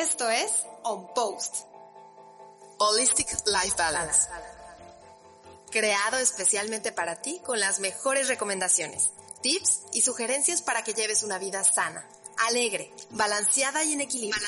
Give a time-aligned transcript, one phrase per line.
[0.00, 0.50] Esto es
[0.82, 1.66] On Post,
[2.78, 4.28] Holistic Life Balance.
[5.70, 11.38] creado especialmente para ti con las mejores recomendaciones, tips y sugerencias para que lleves una
[11.38, 12.08] vida sana,
[12.48, 14.42] alegre, balanceada y en equilibrio.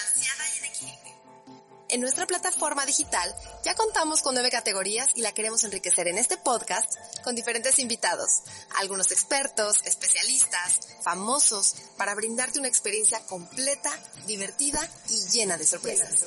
[1.88, 3.32] En nuestra plataforma digital
[3.62, 8.42] ya contamos con nueve categorías y la queremos enriquecer en este podcast con diferentes invitados,
[8.80, 13.90] algunos expertos, especialistas, famosos, para brindarte una experiencia completa,
[14.26, 16.26] divertida y llena de sorpresas.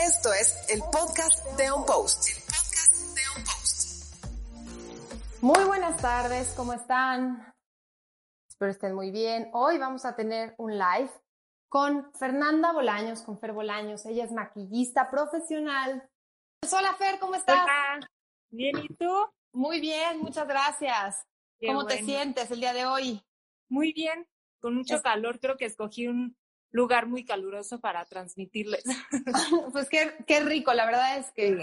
[0.00, 2.28] Esto es el podcast de On Post.
[2.28, 3.82] El podcast de On Post.
[5.40, 7.52] Muy buenas tardes, ¿cómo están?
[8.48, 9.50] Espero estén muy bien.
[9.54, 11.10] Hoy vamos a tener un live
[11.72, 14.04] con Fernanda Bolaños, con Fer Bolaños.
[14.04, 16.06] Ella es maquillista profesional.
[16.70, 17.62] Hola Fer, ¿cómo estás?
[17.64, 18.06] Hola.
[18.50, 19.10] Bien, ¿y tú?
[19.54, 21.24] Muy bien, muchas gracias.
[21.58, 23.22] Qué ¿Cómo te sientes el día de hoy?
[23.70, 24.28] Muy bien,
[24.60, 25.40] con mucho Es- calor.
[25.40, 26.36] Creo que escogí un
[26.72, 28.84] lugar muy caluroso para transmitirles.
[29.72, 31.58] Pues qué, qué rico, la verdad es que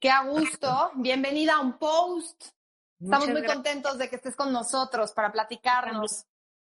[0.00, 0.92] qué a gusto.
[0.94, 2.40] Bienvenida a un post.
[3.00, 3.54] Estamos Muchas muy gracias.
[3.56, 6.24] contentos de que estés con nosotros para platicarnos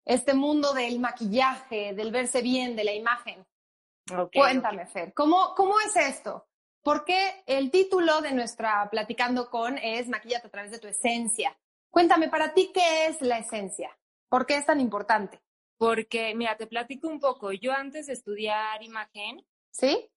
[0.07, 3.45] este mundo del maquillaje, del verse bien, de la imagen.
[4.17, 4.87] Ok, Cuéntame.
[4.87, 6.47] Fer, ¿cómo, ¿cómo es esto?
[6.81, 11.57] Porque el título de nuestra Platicando con es Maquillate a través de tu esencia.
[11.89, 13.97] Cuéntame, para ti, ¿qué es la esencia?
[14.29, 15.41] ¿Por qué es tan importante?
[15.77, 17.51] Porque, mira, te platico un poco.
[17.51, 20.09] Yo antes de estudiar imagen, ¿Sí?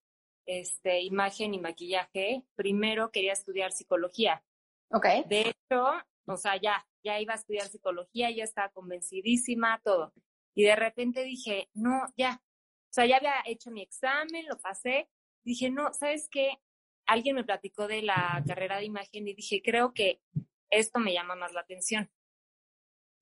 [0.45, 4.41] este, imagen y maquillaje, primero quería estudiar psicología.
[4.89, 5.05] Ok.
[5.25, 5.91] De hecho,
[6.25, 10.13] o sea, ya, ya iba a estudiar psicología, ya estaba convencidísima, todo.
[10.55, 12.41] Y de repente dije, no, ya.
[12.43, 15.09] O sea, ya había hecho mi examen, lo pasé.
[15.43, 16.57] Dije, no, ¿sabes qué?
[17.05, 20.21] Alguien me platicó de la carrera de imagen y dije, creo que
[20.69, 22.09] esto me llama más la atención.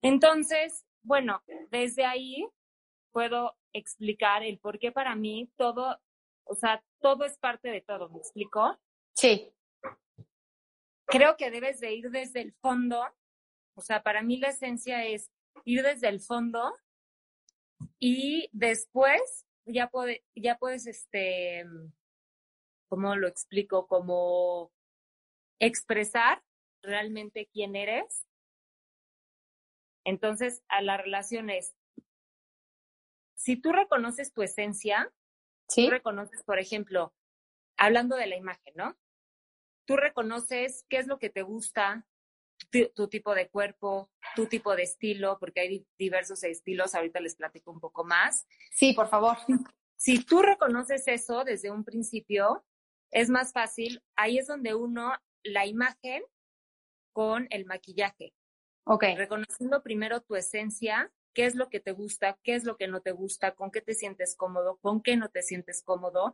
[0.02, 2.48] Entonces, bueno, desde ahí
[3.12, 6.00] puedo explicar el por qué para mí todo,
[6.46, 8.78] o sea, todo es parte de todo, ¿me explico?
[9.14, 9.52] Sí.
[11.10, 13.04] Creo que debes de ir desde el fondo.
[13.76, 15.32] O sea, para mí la esencia es
[15.66, 16.76] ir desde el fondo
[18.00, 21.66] y después ya, puede, ya puedes, este,
[22.90, 23.88] ¿cómo lo explico?
[23.88, 24.72] Como
[25.60, 26.44] expresar
[26.82, 28.26] realmente quién eres.
[30.06, 31.76] Entonces, a la relación es,
[33.36, 35.12] si tú reconoces tu esencia,
[35.68, 35.86] Sí.
[35.86, 37.14] tú reconoces, por ejemplo,
[37.78, 38.98] hablando de la imagen, ¿no?
[39.90, 42.06] Tú reconoces qué es lo que te gusta,
[42.70, 47.20] tu, tu tipo de cuerpo, tu tipo de estilo, porque hay di- diversos estilos, ahorita
[47.20, 48.46] les platico un poco más.
[48.72, 49.36] Sí, por favor.
[49.98, 52.64] Si tú reconoces eso desde un principio,
[53.10, 55.12] es más fácil, ahí es donde uno,
[55.44, 56.22] la imagen
[57.12, 58.34] con el maquillaje,
[58.86, 59.04] Ok.
[59.18, 63.02] reconociendo primero tu esencia, qué es lo que te gusta, qué es lo que no
[63.02, 66.34] te gusta, con qué te sientes cómodo, con qué no te sientes cómodo.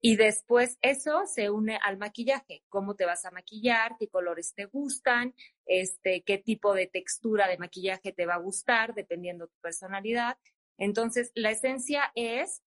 [0.00, 4.66] Y después eso se une al maquillaje, cómo te vas a maquillar, qué colores te
[4.66, 5.34] gustan,
[5.66, 10.38] este, qué tipo de textura de maquillaje te va a gustar, dependiendo tu personalidad.
[10.78, 12.62] Entonces, la esencia es,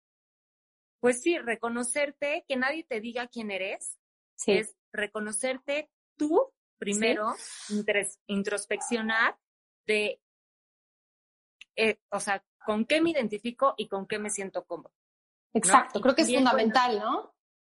[1.01, 3.97] pues sí, reconocerte, que nadie te diga quién eres,
[4.35, 4.53] Sí.
[4.53, 7.33] es reconocerte tú primero,
[8.27, 9.37] introspeccionar
[9.85, 10.21] de,
[11.75, 14.93] eh, o sea, con qué me identifico y con qué me siento cómodo.
[15.57, 16.01] Exacto.
[16.01, 17.33] Creo que es fundamental, ¿no?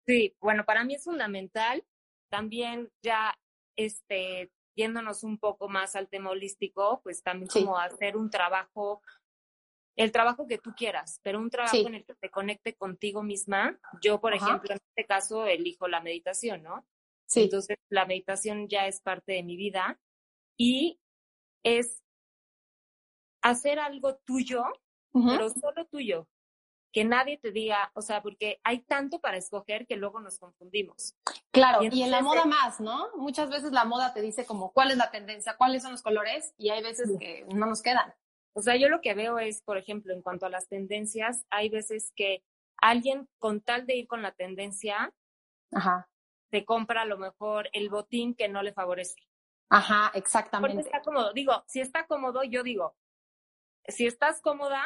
[0.07, 1.85] Sí, bueno, para mí es fundamental.
[2.29, 3.37] También ya,
[3.77, 7.59] este, yéndonos un poco más al tema holístico, pues también Sí.
[7.63, 9.01] como hacer un trabajo,
[9.95, 11.85] el trabajo que tú quieras, pero un trabajo Sí.
[11.85, 13.79] en el que te conecte contigo misma.
[14.01, 14.45] Yo, por Ajá.
[14.47, 16.85] ejemplo, en este caso, elijo la meditación, ¿no?
[17.27, 17.43] Sí.
[17.43, 19.99] Entonces, la meditación ya es parte de mi vida
[20.57, 20.99] y
[21.63, 22.01] es
[23.41, 24.63] hacer algo tuyo,
[25.13, 26.27] pero solo tuyo.
[26.91, 31.15] Que nadie te diga, o sea, porque hay tanto para escoger que luego nos confundimos.
[31.51, 33.15] Claro, Y y en la moda entonces, más, ¿no?
[33.15, 36.53] Muchas veces la moda te dice como cuál es la tendencia, cuáles son los colores
[36.57, 38.13] y hay veces que no nos quedan.
[38.53, 41.69] O sea, yo lo que veo es, por ejemplo, en cuanto a las tendencias, hay
[41.69, 42.43] veces que
[42.77, 45.13] alguien con tal de ir con la tendencia,
[45.71, 46.09] Ajá.
[46.49, 49.15] te compra a lo mejor el botín que no le favorece.
[49.69, 50.81] Ajá, Porque exactamente.
[50.81, 51.31] está cómodo.
[51.33, 52.95] Digo, si está cómodo, yo digo,
[53.87, 54.83] si estás cómoda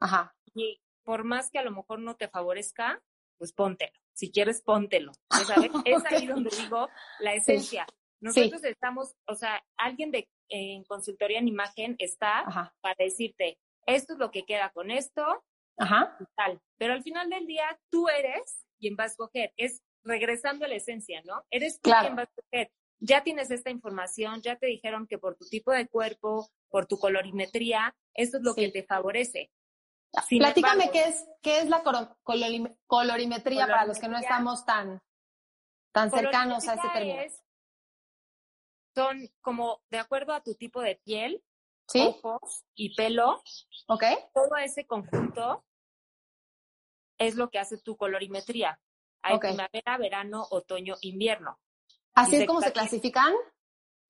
[0.00, 0.34] Ajá.
[0.54, 3.02] y por más que a lo mejor no te favorezca,
[3.38, 3.92] pues póntelo.
[4.14, 5.12] Si quieres, póntelo.
[5.86, 6.88] Es ahí donde digo
[7.20, 7.86] la esencia.
[8.20, 12.74] Nosotros estamos, o sea, alguien de en consultoría en imagen está Ajá.
[12.80, 15.42] para decirte, esto es lo que queda con esto,
[15.78, 16.16] Ajá.
[16.20, 16.60] y tal.
[16.78, 19.52] Pero al final del día, tú eres quien va a escoger.
[19.56, 21.42] Es regresando a la esencia, ¿no?
[21.50, 22.06] Eres tú Claro.
[22.06, 22.70] quien va a escoger.
[23.00, 26.98] Ya tienes esta información, ya te dijeron que por tu tipo de cuerpo, por tu
[26.98, 29.50] colorimetría, esto es lo que te favorece.
[30.28, 31.82] Sin Platícame embargo- qué es, qué es la
[32.86, 35.02] colorimetría para los que no estamos tan,
[35.92, 37.20] tan cercanos a este término.
[37.20, 37.42] es-
[38.94, 41.42] son como de acuerdo a tu tipo de piel,
[41.88, 42.02] ¿Sí?
[42.06, 43.42] ojos y pelo,
[43.88, 44.04] ¿Ok?
[44.34, 45.64] todo ese conjunto
[47.18, 48.78] es lo que hace tu colorimetría.
[49.22, 51.58] Hay primavera, verano, otoño, invierno.
[52.14, 53.34] ¿Así Y es se como se clasifica- clasifican?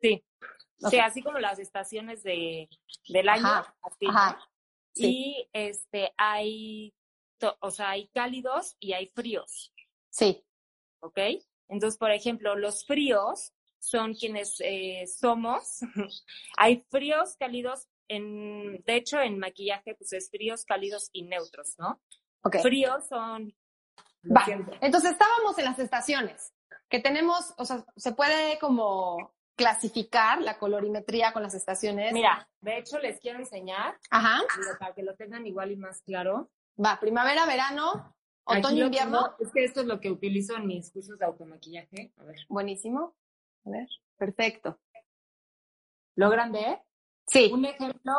[0.00, 0.24] Sí.
[0.82, 0.90] Ok.
[0.90, 2.68] Sí, así como las estaciones de,
[3.08, 3.46] del año.
[3.46, 4.10] Ajá, así, ¿no?
[4.10, 4.48] Ajá.
[4.94, 5.06] Sí.
[5.06, 6.94] Y este hay,
[7.60, 9.72] o sea, hay cálidos y hay fríos,
[10.10, 10.44] Sí.
[11.00, 11.18] ¿ok?
[11.68, 15.80] Entonces, por ejemplo, los fríos son quienes eh, somos.
[16.58, 22.00] hay fríos, cálidos, en, de hecho, en maquillaje, pues es fríos, cálidos y neutros, ¿no?
[22.44, 22.56] Ok.
[22.62, 23.54] Fríos son...
[24.24, 24.44] Va.
[24.80, 26.52] Entonces estábamos en las estaciones,
[26.88, 32.12] que tenemos, o sea, se puede como clasificar la colorimetría con las estaciones.
[32.12, 34.40] Mira, de hecho, les quiero enseñar, Ajá.
[34.78, 36.50] para que lo tengan igual y más claro.
[36.82, 38.14] Va, primavera, verano,
[38.44, 39.34] otoño, invierno.
[39.38, 42.12] Es que esto es lo que utilizo en mis cursos de automaquillaje.
[42.16, 42.36] A ver.
[42.48, 43.14] Buenísimo.
[43.64, 44.80] A ver, perfecto.
[46.16, 46.80] ¿Logran ver?
[47.26, 48.12] Sí, Un ejemplo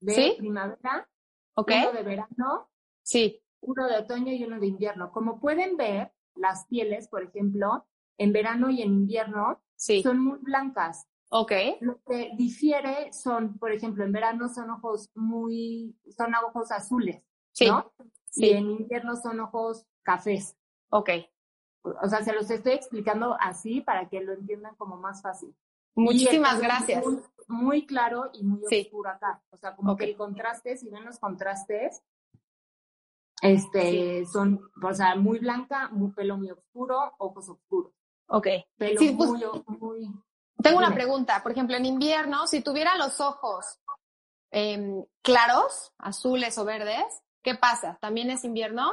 [0.00, 0.34] de ¿Sí?
[0.38, 1.08] primavera,
[1.54, 1.70] ok.
[1.82, 2.70] uno de verano,
[3.02, 5.12] Sí, uno de otoño y uno de invierno.
[5.12, 7.86] Como pueden ver, las pieles, por ejemplo,
[8.18, 10.02] en verano y en invierno sí.
[10.02, 11.06] son muy blancas.
[11.28, 17.24] Ok, Lo que difiere son, por ejemplo, en verano son ojos muy, son ojos azules,
[17.52, 17.92] sí, ¿no?
[18.26, 18.46] sí.
[18.46, 20.56] Y en invierno son ojos cafés.
[20.90, 21.10] ok.
[22.02, 25.54] O sea, se los estoy explicando así para que lo entiendan como más fácil.
[25.94, 27.04] Muchísimas gracias.
[27.06, 28.82] Muy, muy claro y muy Sí.
[28.86, 29.40] oscuro acá.
[29.50, 32.02] O sea, como que el contraste, si ven los contrastes,
[33.42, 37.92] este, son, o sea, muy blanca, muy pelo muy oscuro, ojos oscuros.
[38.28, 38.48] Ok.
[38.76, 39.42] Pelo Sí, pues, muy,
[39.78, 40.10] muy,
[40.62, 41.42] Tengo una pregunta.
[41.42, 43.80] Por ejemplo, en invierno, si tuviera los ojos
[44.50, 47.98] em, claros, azules o verdes, ¿qué pasa?
[48.00, 48.92] ¿También es invierno?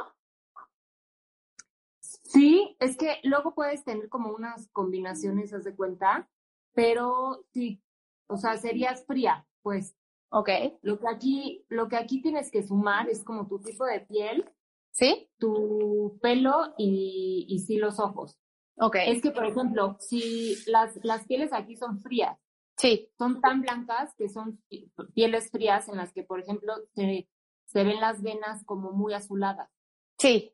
[2.00, 6.28] Sí, es que luego puedes tener como unas combinaciones, haz de cuenta,
[6.72, 7.82] pero sí,
[8.26, 9.96] o sea, serías fría, pues.
[10.30, 10.48] Ok.
[10.82, 14.50] Lo que aquí, lo que aquí tienes que sumar es como tu tipo de piel,
[14.90, 15.30] ¿Sí?
[15.38, 18.38] tu pelo y, y sí los ojos.
[18.76, 18.96] Ok.
[19.06, 22.38] Es que, por ejemplo, si las, las pieles aquí son frías,
[22.76, 23.08] Sí.
[23.16, 27.28] son tan blancas que son pi- pieles frías en las que, por ejemplo, se,
[27.66, 29.70] se ven las venas como muy azuladas,
[30.18, 30.52] Sí.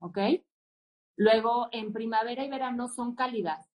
[0.00, 0.18] ¿ok?
[1.16, 3.66] Luego, en primavera y verano son cálidas.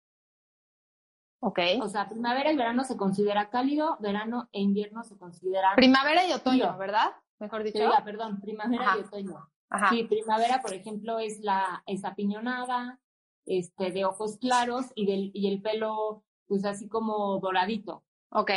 [1.39, 1.59] Ok.
[1.81, 5.75] O sea, primavera y verano se considera cálido, verano e invierno se consideran...
[5.75, 6.77] Primavera y otoño, Frío.
[6.77, 7.11] ¿verdad?
[7.39, 7.79] Mejor dicho.
[8.03, 8.97] perdón, primavera Ajá.
[8.97, 9.49] y otoño.
[9.69, 9.89] Ajá.
[9.89, 12.99] Sí, primavera, por ejemplo, es la es apiñonada,
[13.47, 18.03] este, de ojos claros y, del, y el pelo, pues así como doradito.
[18.29, 18.51] Ok.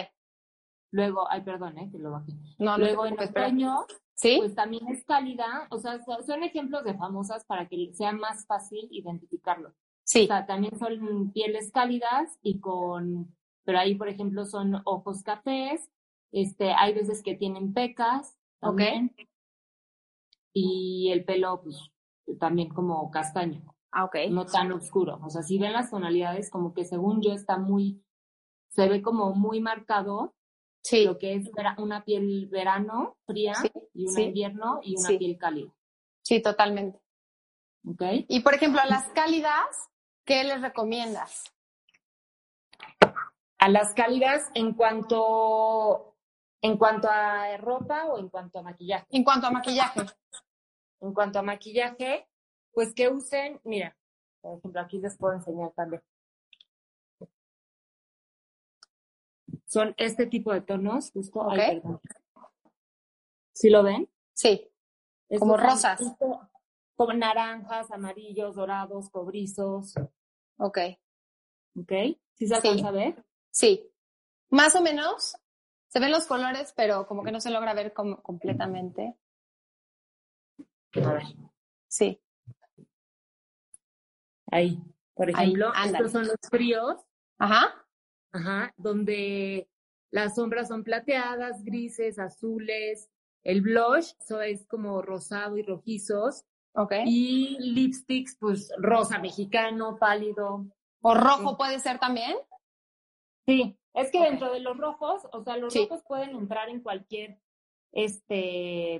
[0.92, 2.32] Luego, ay, perdón, eh, que lo bajé.
[2.58, 4.36] No, no Luego te en otoño, ¿Sí?
[4.38, 8.44] pues también es cálida, o sea, so- son ejemplos de famosas para que sea más
[8.46, 9.72] fácil identificarlo.
[10.02, 10.24] sí.
[10.24, 15.88] O sea, también son pieles cálidas y con, pero ahí, por ejemplo, son ojos cafés,
[16.32, 18.78] este, hay veces que tienen pecas Ok.
[18.78, 19.14] también.
[20.52, 21.90] Y el pelo, pues,
[22.40, 24.16] también como castaño, Ah, ok.
[24.30, 25.18] no tan oscuro.
[25.24, 28.02] O sea, si ven las tonalidades, como que según yo está muy,
[28.68, 30.34] se ve como muy marcado
[30.82, 31.04] Sí.
[31.04, 34.22] lo que es una piel verano fría Sí, y una sí.
[34.22, 35.18] invierno y una Sí.
[35.18, 35.70] piel cálida.
[36.22, 37.00] Sí, totalmente.
[37.86, 38.02] ¿Ok?
[38.28, 39.88] Y por ejemplo, a las cálidas,
[40.24, 41.44] ¿qué les recomiendas?
[43.58, 46.16] A las cálidas en cuanto,
[46.62, 49.06] en cuanto a ropa o en cuanto a maquillaje.
[49.10, 50.00] En cuanto a maquillaje.
[51.00, 52.26] En cuanto a maquillaje,
[52.72, 53.96] pues que usen, mira,
[54.40, 56.02] por ejemplo, aquí les puedo enseñar también.
[59.66, 61.48] Son este tipo de tonos, justo.
[63.52, 64.08] ¿Sí lo ven?
[64.32, 64.68] Sí.
[65.38, 65.98] Como rosas.
[65.98, 66.50] justo
[66.96, 69.94] Como naranjas, amarillos, dorados, cobrizos,
[70.58, 70.78] Ok.
[71.78, 71.92] ¿ok?
[72.34, 73.24] ¿Sí se alcanza a ver?
[73.50, 73.90] Sí.
[74.50, 75.36] Más o menos.
[75.88, 79.16] Se ven los colores, pero como que no se logra ver como completamente.
[80.94, 81.22] A ver.
[81.88, 82.20] Sí.
[84.50, 84.78] Ahí,
[85.14, 86.96] por ejemplo, estos son los fríos,
[87.38, 87.86] Ajá.
[88.32, 89.68] ajá, donde
[90.10, 93.08] las sombras son plateadas, grises, azules.
[93.42, 96.44] El blush so es como rosado y rojizos.
[96.74, 96.92] Ok.
[97.06, 100.66] Y lipsticks, pues rosa mexicano, pálido.
[101.00, 102.36] ¿O rojo puede ser también?
[103.46, 105.80] Sí, es que dentro de los rojos, o sea, los Sí.
[105.80, 107.40] rojos pueden entrar en cualquier,
[107.92, 108.96] este,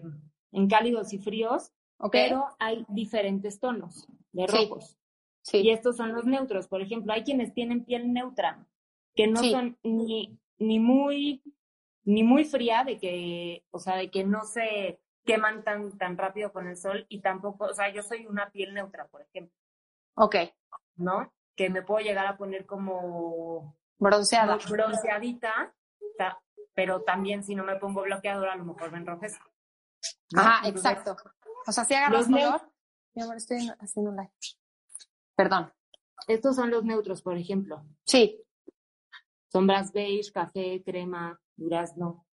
[0.52, 2.12] en cálidos y fríos, Ok.
[2.12, 4.96] pero hay diferentes tonos de rojos.
[5.42, 5.58] Sí.
[5.58, 6.68] Y estos son los neutros.
[6.68, 8.66] Por ejemplo, hay quienes tienen piel neutra,
[9.14, 9.50] que no Sí.
[9.52, 11.42] son ni, ni muy,
[12.04, 16.52] ni muy fría de que, o sea, de que no se queman tan, tan rápido
[16.52, 19.54] con el sol y tampoco, o sea, yo soy una piel neutra, por ejemplo,
[20.16, 20.36] Ok.
[20.96, 21.32] ¿no?
[21.56, 24.58] Que me puedo llegar a poner como Bronceada.
[24.68, 25.74] bronceadita,
[26.16, 26.40] ta-
[26.74, 29.44] pero también si no me pongo bloqueador a lo mejor me enrojezco.
[30.32, 30.40] ¿no?
[30.40, 31.16] Ajá, Entonces, exacto.
[31.66, 32.62] O sea, si agarras color.
[33.14, 34.30] Mi amor, estoy haciendo un live.
[35.40, 35.72] Perdón.
[36.28, 37.82] Estos son los neutros, por ejemplo.
[38.04, 38.44] Sí.
[39.48, 42.26] Sombras beige, café, crema, durazno.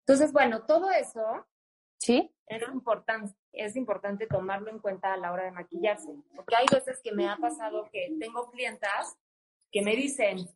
[0.00, 1.46] Entonces, bueno, todo eso
[1.98, 2.30] ¿Sí?
[2.46, 6.14] es importante, es importante tomarlo en cuenta a la hora de maquillarse.
[6.36, 9.16] Porque hay veces que me ha pasado que tengo clientas
[9.72, 10.46] que me dicen,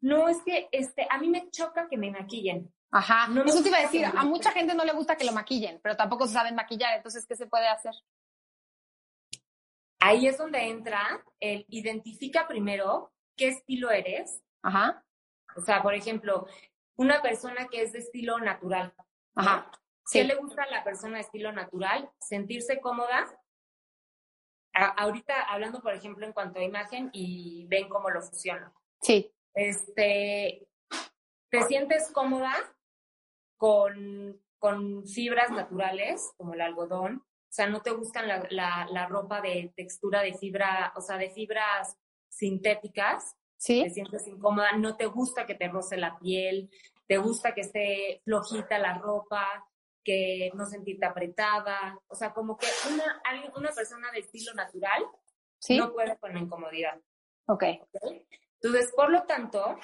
[0.00, 2.72] no, es que este, a mí me choca que me maquillen.
[2.92, 3.28] Ajá.
[3.28, 4.18] No me Eso te iba a gusta decir.
[4.18, 6.96] A mucha gente no le gusta que lo maquillen, pero tampoco se saben maquillar.
[6.96, 7.92] Entonces, ¿qué se puede hacer?
[10.04, 14.42] Ahí es donde entra el identifica primero qué estilo eres.
[14.62, 15.04] Ajá.
[15.56, 16.48] O sea, por ejemplo,
[16.96, 18.92] una persona que es de estilo natural.
[19.36, 19.70] Ajá.
[20.10, 22.10] ¿Qué le gusta a la persona de estilo natural?
[22.18, 23.38] Sentirse cómoda.
[24.74, 28.74] A- ahorita hablando, por ejemplo, en cuanto a imagen y ven cómo lo fusiono.
[29.00, 29.32] Sí.
[29.54, 30.66] Este,
[31.50, 32.52] ¿te sientes cómoda
[33.56, 37.24] con, con fibras naturales, como el algodón?
[37.52, 41.18] O sea, ¿no te gustan la, la, la ropa de textura de fibra, o sea,
[41.18, 41.98] de fibras
[42.30, 43.36] sintéticas?
[43.58, 43.84] Sí.
[43.84, 46.70] te sientes incómoda, no te gusta que te roce la piel,
[47.06, 49.46] te gusta que esté flojita la ropa,
[50.02, 53.22] que no sentirte apretada, o sea, como que una,
[53.54, 55.04] una persona de estilo natural
[55.58, 55.76] Sí.
[55.76, 56.98] no puede con la incomodidad.
[57.46, 57.64] Ok.
[57.82, 58.24] ¿ok?
[58.62, 59.76] Entonces, por lo tanto,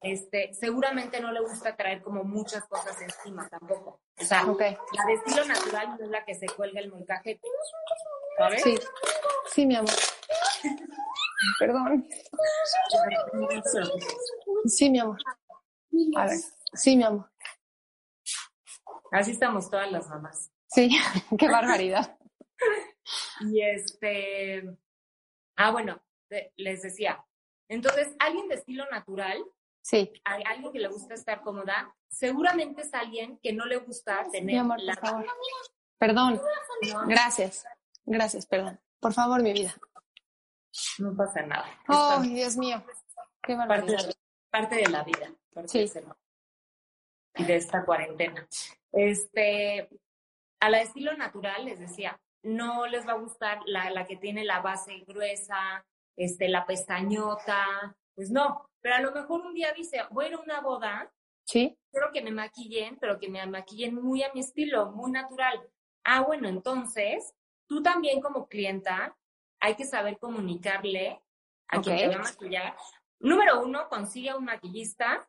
[0.00, 4.00] este, seguramente no le gusta traer como muchas cosas encima tampoco.
[4.18, 7.48] O sea, la de estilo natural no es la que se cuelga el molcajete,
[8.38, 8.62] ¿sabes?
[8.62, 8.78] Sí.
[9.52, 9.94] Sí, mi amor.
[11.58, 12.08] Perdón.
[14.66, 15.18] Sí, mi amor.
[16.16, 16.38] A ver.
[16.74, 17.30] Sí, mi amor.
[19.12, 20.50] Así estamos todas las mamás.
[20.68, 20.90] Sí.
[21.38, 22.18] Qué barbaridad.
[23.40, 24.62] Y este,
[25.56, 26.02] ah, bueno,
[26.56, 27.24] les decía,
[27.68, 29.44] entonces, alguien de estilo natural,
[29.86, 30.12] Sí.
[30.24, 34.30] a alguien que le gusta estar cómoda, seguramente es alguien que no le gusta Mi
[34.32, 34.94] tener amor, la...
[34.94, 35.26] por favor.
[35.96, 36.40] Perdón.
[37.06, 37.64] Gracias.
[38.04, 38.80] Gracias, perdón.
[38.98, 39.72] Por favor, mi vida.
[40.98, 41.66] No pasa nada.
[41.86, 42.84] Oh, Dios mío.
[43.40, 44.14] Qué parte, de,
[44.50, 46.00] parte de la vida, parte Sí.
[47.36, 48.44] de de esta cuarentena.
[48.90, 49.88] Este,
[50.58, 54.44] a la estilo natural, les decía, no les va a gustar la, la que tiene
[54.44, 58.68] la base gruesa, este, la pestañota, pues no.
[58.86, 61.12] Pero a lo mejor un día dice, voy a ir a una boda,
[61.44, 61.76] Sí.
[61.90, 65.60] quiero que me maquillen, pero que me maquillen muy a mi estilo, muy natural.
[66.04, 67.34] Ah, bueno, entonces,
[67.66, 69.18] tú también como clienta,
[69.58, 71.20] hay que saber comunicarle
[71.66, 72.76] a quien te va a maquillar.
[73.18, 75.28] Número uno, consigue a un maquillista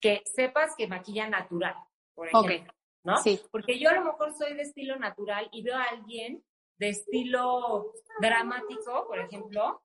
[0.00, 1.76] que sepas que maquilla natural,
[2.12, 3.18] por ejemplo, ¿no?
[3.18, 3.40] Sí.
[3.52, 6.44] Porque yo a lo mejor soy de estilo natural y veo a alguien
[6.78, 9.82] de estilo dramático, por ejemplo,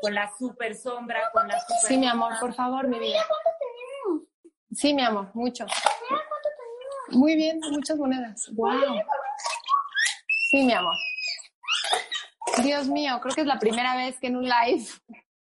[0.00, 1.76] con la super sombra, con la super...
[1.88, 3.24] Sí, mi amor, por favor, mi vida.
[4.72, 5.66] Sí, mi amor, mucho.
[7.08, 8.50] Muy bien, muchas monedas.
[8.52, 9.00] Wow.
[10.50, 10.94] Sí, mi amor.
[12.62, 14.86] Dios mío, creo que es la primera vez que en un live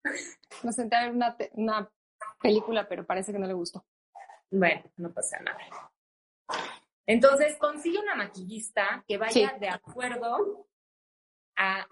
[0.64, 1.92] me senté a ver una, una
[2.42, 3.86] película, pero parece que no le gustó.
[4.52, 5.58] Bueno, no pasa nada.
[7.06, 9.60] Entonces, consigue una maquillista que vaya Sí.
[9.60, 10.68] de acuerdo
[11.58, 11.88] a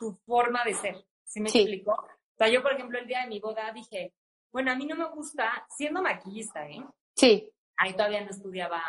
[0.00, 1.06] tu forma de ser.
[1.24, 1.60] ¿Sí me Sí.
[1.60, 1.92] explico?
[1.92, 4.14] O sea, yo, por ejemplo, el día de mi boda dije,
[4.52, 6.84] bueno, a mí no me gusta, siendo maquillista, ¿eh?
[7.14, 8.82] Sí, Ahí todavía no estudiaba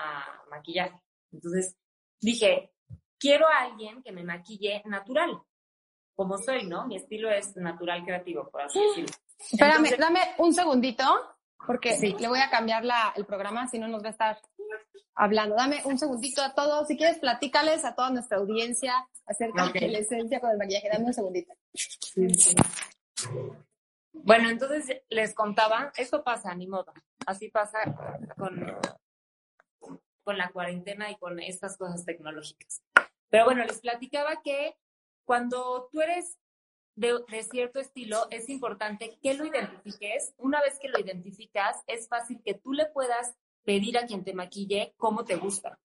[0.49, 0.97] maquillaje.
[1.33, 1.75] Entonces,
[2.21, 2.71] dije,
[3.19, 5.41] quiero a alguien que me maquille natural,
[6.15, 6.87] como soy, ¿no?
[6.87, 9.13] Mi estilo es natural creativo, por así decirlo.
[9.39, 11.03] espérame, Entonces- dame un segundito,
[11.65, 12.15] porque Sí.
[12.17, 14.41] le voy a cambiar la, el programa, si no nos va a estar
[15.15, 15.55] hablando.
[15.55, 16.87] Dame un segundito a todos.
[16.87, 19.73] Si quieres, platícales a toda nuestra audiencia acerca Ok.
[19.73, 20.89] de la esencia con el maquillaje.
[20.89, 21.53] Dame un segundito.
[24.13, 26.93] Bueno, entonces les contaba, esto pasa, ni modo.
[27.25, 27.79] Así pasa
[28.37, 28.65] con,
[30.23, 32.81] con la cuarentena y con estas cosas tecnológicas.
[33.29, 34.75] Pero bueno, les platicaba que
[35.25, 36.37] cuando tú eres
[36.95, 40.33] de, de, cierto estilo, es importante que lo identifiques.
[40.37, 43.35] Una vez que lo identificas, es fácil que tú le puedas
[43.67, 45.77] pedir a quien te maquille cómo te gusta.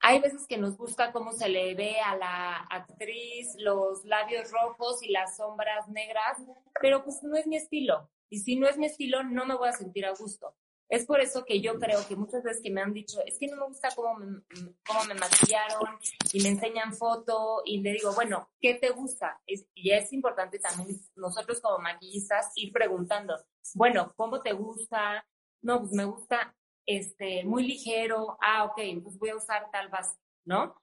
[0.00, 5.02] Hay veces que nos gusta cómo se le ve a la actriz los labios rojos
[5.02, 6.38] y las sombras negras,
[6.80, 8.10] pero pues no es mi estilo.
[8.30, 10.54] Y si no es mi estilo, no me voy a sentir a gusto.
[10.88, 13.46] Es por eso que yo creo que muchas veces que me han dicho, es que
[13.46, 14.40] no me gusta cómo me,
[14.86, 15.98] cómo me maquillaron
[16.32, 19.38] y me enseñan foto y le digo, bueno, ¿qué te gusta?
[19.46, 23.36] y es importante también nosotros como maquillistas ir preguntando,
[23.74, 25.26] bueno, ¿cómo te gusta?
[25.60, 26.54] No, pues me gusta
[26.86, 30.74] este, muy ligero, ah, ok, entonces voy a usar tal base, ¿no?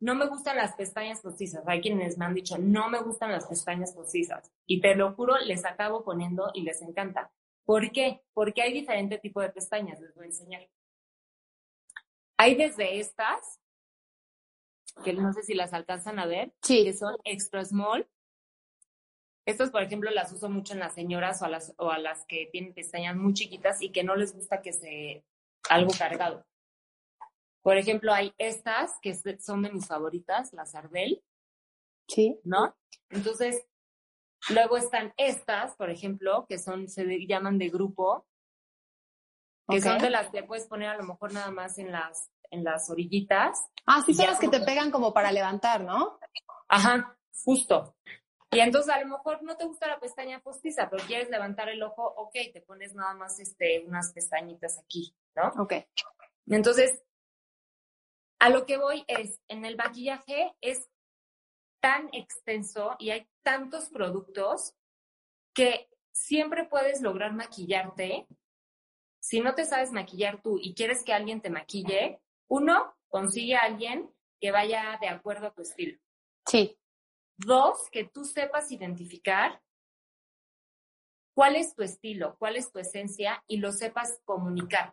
[0.00, 1.66] No me gustan las pestañas postizas.
[1.66, 4.52] Hay quienes me han dicho, no me gustan las pestañas postizas.
[4.64, 7.32] Y te lo juro, les acabo poniendo y les encanta.
[7.64, 8.22] ¿Por qué?
[8.32, 10.68] Porque hay diferente tipo de pestañas, les voy a enseñar.
[12.36, 13.60] Hay desde estas,
[15.04, 16.84] que no sé si las alcanzan a ver, sí.
[16.84, 18.08] que son extra small.
[19.44, 22.24] Estas, por ejemplo, las uso mucho en las señoras o a las, o a las
[22.26, 25.24] que tienen pestañas muy chiquitas y que no les gusta que se
[25.68, 26.44] algo cargado.
[27.62, 31.22] Por ejemplo, hay estas que son de mis favoritas, las Ardell.
[32.06, 32.40] Sí.
[32.44, 32.76] ¿No?
[33.10, 33.66] Entonces,
[34.48, 38.26] luego están estas, por ejemplo, que son, se llaman de grupo,
[39.68, 42.64] que son de las que puedes poner a lo mejor nada más en las, en
[42.64, 43.66] las orillitas.
[43.84, 46.18] Ah, sí, son las que te pegan como para levantar, ¿no?
[46.68, 47.94] Ajá, justo.
[48.50, 51.82] Y entonces a lo mejor no te gusta la pestaña postiza, pero quieres levantar el
[51.82, 55.62] ojo, ok, te pones nada más este, unas pestañitas aquí, ¿no?
[55.62, 55.74] Ok.
[56.46, 57.02] Entonces,
[58.38, 60.88] a lo que voy es, en el maquillaje es
[61.80, 64.74] tan extenso y hay tantos productos
[65.54, 68.26] que siempre puedes lograr maquillarte.
[69.20, 73.62] Si no te sabes maquillar tú y quieres que alguien te maquille, uno, consigue a
[73.62, 75.98] alguien que vaya de acuerdo a tu estilo.
[76.46, 76.77] Sí.
[77.38, 79.62] Dos, que tú sepas identificar
[81.34, 84.92] cuál es tu estilo, cuál es tu esencia y lo sepas comunicar.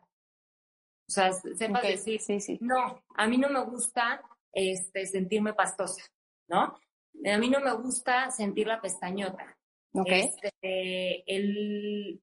[1.07, 2.57] O sea, sepas decir, sí, sí.
[2.61, 4.23] no, a mí no me gusta
[4.53, 6.03] este, sentirme pastosa,
[6.47, 6.79] ¿no?
[7.25, 9.57] A mí no me gusta sentir la pestañota.
[9.93, 10.09] Ok.
[10.09, 12.21] Este, el,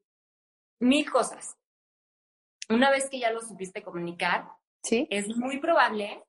[0.81, 1.57] mil cosas.
[2.69, 4.49] Una vez que ya lo supiste comunicar,
[4.83, 5.07] ¿Sí?
[5.11, 6.23] es muy probable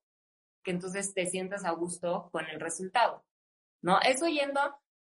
[0.63, 3.23] que entonces te sientas a gusto con el resultado,
[3.83, 3.99] ¿no?
[4.01, 4.59] Eso yendo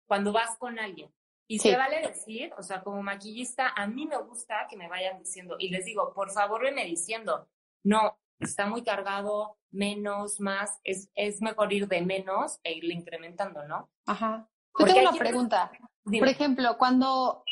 [0.08, 1.14] cuando vas con alguien.
[1.48, 1.70] Y Sí.
[1.70, 5.56] se vale decir, o sea, como maquillista, a mí me gusta que me vayan diciendo,
[5.60, 7.48] y les digo, por favor, venme diciendo,
[7.84, 13.68] no, está muy cargado, menos, más, es, es mejor ir de menos e irle incrementando,
[13.68, 13.90] ¿no?
[14.06, 14.48] Ajá.
[14.48, 15.72] Yo Porque tengo una pregunta.
[16.06, 16.20] Dime.
[16.20, 17.44] Por ejemplo, cuando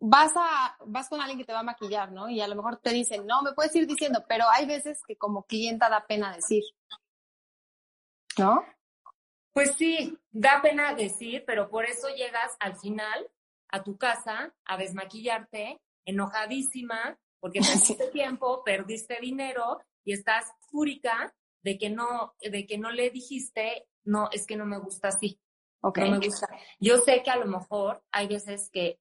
[0.00, 2.28] vas a vas con alguien que te va a maquillar, ¿no?
[2.28, 5.16] Y a lo mejor te dicen, no, me puedes ir diciendo, pero hay veces que
[5.16, 6.62] como clienta da pena decir.
[8.38, 8.64] ¿No?
[9.54, 13.30] Pues sí, da pena decir, pero por eso llegas al final
[13.68, 21.78] a tu casa a desmaquillarte, enojadísima, porque perdiste tiempo, perdiste dinero y estás fúrica de
[21.78, 25.40] que no, de que no le dijiste, no, es que no me gusta así,
[25.82, 25.98] Ok.
[25.98, 26.48] no me gusta.
[26.80, 28.98] Yo sé que a lo mejor hay veces que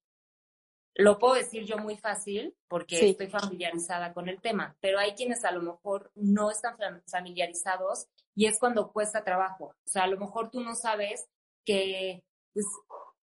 [0.95, 3.09] lo puedo decir yo muy fácil porque Sí.
[3.09, 8.07] estoy familiarizada con el tema, pero hay quienes a lo mejor no están fam- familiarizados
[8.35, 9.65] y es cuando cuesta trabajo.
[9.85, 11.27] O sea, a lo mejor tú no sabes
[11.65, 12.65] que, pues,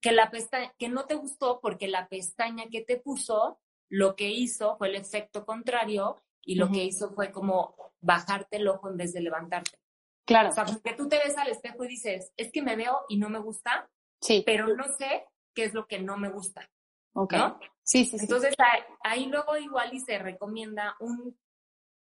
[0.02, 4.30] que la pestaña, que no te gustó porque la pestaña que te puso, lo que
[4.30, 6.74] hizo fue el efecto contrario y lo Ujú.
[6.76, 9.80] que hizo fue como bajarte el ojo en vez de levantarte.
[10.26, 10.50] Claro.
[10.50, 13.18] O sea, porque tú te ves al espejo y dices, es que me veo y
[13.18, 13.89] no me gusta,
[14.22, 14.44] Sí.
[14.46, 16.70] pero no sé qué es lo que no me gusta,
[17.13, 17.34] Ok.
[17.34, 17.60] ¿no?
[17.84, 18.26] Sí, sí, sí.
[18.26, 21.38] Entonces ahí, ahí luego igual y se recomienda un,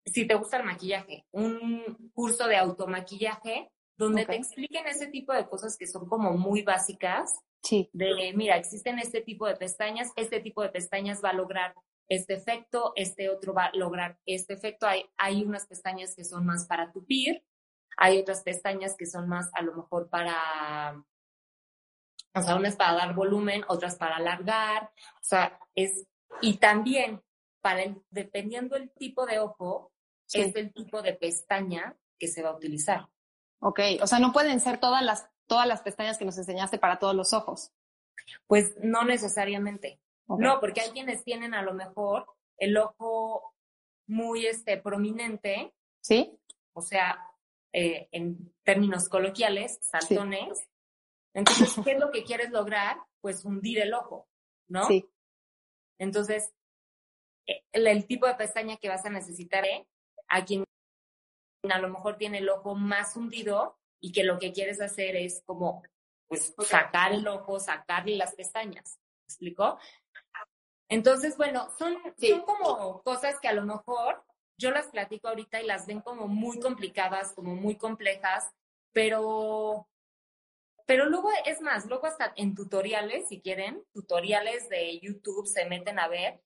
[0.04, 5.48] si te gusta el maquillaje, un curso de automaquillaje donde te expliquen ese tipo de
[5.48, 7.88] cosas que son como muy básicas, sí.
[7.92, 11.74] de mira, existen este tipo de pestañas, este tipo de pestañas va a lograr
[12.08, 14.86] este efecto, este otro va a lograr este efecto.
[14.86, 17.44] Hay, hay unas pestañas que son más para tupir,
[17.96, 21.02] hay otras pestañas que son más a lo mejor para,
[22.34, 26.06] o sea, unas para dar volumen, otras para alargar, o sea, es,
[26.40, 27.22] y también
[27.60, 29.91] para el, dependiendo el tipo de ojo,
[30.32, 30.40] Sí.
[30.40, 33.08] es el tipo de pestaña que se va a utilizar.
[33.60, 33.80] Ok.
[34.00, 37.14] O sea, no pueden ser todas las, todas las pestañas que nos enseñaste para todos
[37.14, 37.70] los ojos.
[38.46, 40.00] Pues no necesariamente.
[40.26, 43.54] No, porque hay quienes tienen a lo mejor el ojo
[44.06, 46.38] muy este, prominente, ¿Sí?
[46.72, 47.20] o sea,
[47.72, 50.66] eh, en términos coloquiales, saltones.
[51.34, 52.98] Entonces, ¿qué es lo que quieres lograr?
[53.20, 54.28] Pues hundir el ojo,
[54.68, 54.86] ¿no?
[54.86, 55.06] Sí.
[55.98, 56.54] Entonces,
[57.46, 59.86] eh, el, el tipo de pestaña que vas a necesitar es
[60.32, 60.64] a quien
[61.70, 65.42] a lo mejor tiene el ojo más hundido y que lo que quieres hacer es
[65.44, 65.82] como
[66.26, 68.98] pues sacar el ojo, sacarle las pestañas.
[69.20, 69.78] ¿Me explicó?
[70.88, 74.24] Entonces, bueno, son, son como cosas que a lo mejor
[74.56, 78.50] yo las platico ahorita y las ven como muy complicadas, como muy complejas,
[78.92, 79.86] pero,
[80.86, 85.98] pero luego es más, luego hasta en tutoriales, si quieren, tutoriales de YouTube se meten
[85.98, 86.40] a ver,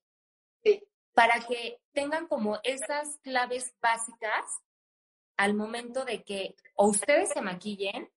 [1.17, 4.61] para que tengan como esas claves básicas
[5.35, 8.07] al momento de que o ustedes se maquillen,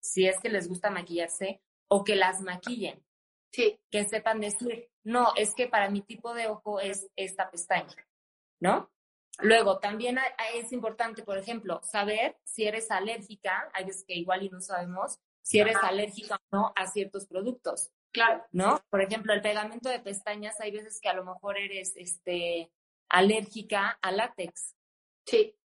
[0.00, 3.06] si es que les gusta maquillarse, o que las maquillen.
[3.52, 3.78] Sí.
[3.88, 8.04] Que sepan decir, no, es que para mi tipo de ojo es esta pestaña,
[8.58, 8.90] ¿no?
[9.38, 10.18] Luego, también
[10.52, 15.20] es importante, por ejemplo, saber si eres alérgica, hay veces que igual y no sabemos,
[15.42, 17.90] si eres alérgica o no a ciertos productos.
[18.12, 18.44] Claro.
[18.52, 18.80] ¿No?
[18.90, 22.72] Por ejemplo, el pegamento de pestañas, hay veces que a lo mejor eres este,
[23.08, 24.74] alérgica a látex.
[25.26, 25.56] Sí.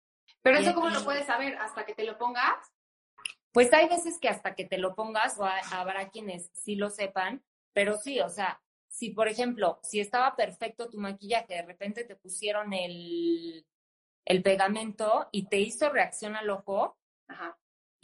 [0.43, 1.57] Pero eso, ¿cómo lo puedes saber?
[1.57, 2.71] ¿Hasta que te lo pongas?
[3.53, 7.43] Pues hay veces que hasta que te lo pongas, o habrá quienes sí lo sepan,
[7.73, 12.17] pero sí, o sea, si por ejemplo, si estaba perfecto tu maquillaje, de repente te
[12.17, 13.67] pusieron el,
[14.25, 16.99] el pegamento y te hizo reacción al ojo,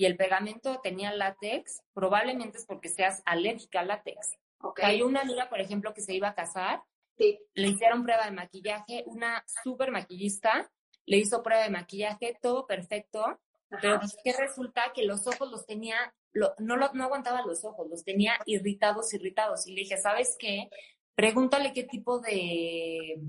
[0.01, 4.39] y el pegamento tenía látex, probablemente es porque seas alérgica al látex.
[4.83, 6.83] Hay una amiga, por ejemplo, que se iba a casar,
[7.19, 10.71] le hicieron prueba de maquillaje, una súper maquillista,
[11.05, 16.15] le hizo prueba de maquillaje, todo perfecto, pero que resulta que los ojos los tenía
[16.33, 16.55] no,
[16.95, 19.67] no aguantaba los ojos, los tenía irritados, irritados.
[19.67, 20.71] Y le dije, ¿sabes qué?
[21.15, 23.21] Pregúntale qué tipo de,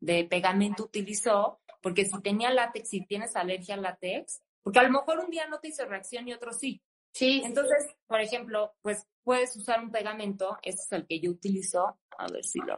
[0.00, 4.90] de pegamento utilizó, porque si tenía látex, si tienes alergia al látex, porque a lo
[4.90, 6.82] mejor un día no te hizo reacción y otro sí.
[7.12, 7.40] Sí.
[7.44, 12.26] Entonces, por ejemplo, pues puedes usar un pegamento, este es el que yo utilizo, a
[12.26, 12.76] ver si lo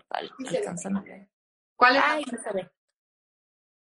[0.50, 1.30] alcanzan a ver.
[1.76, 2.02] ¿Cuál es?
[2.04, 2.24] Ay,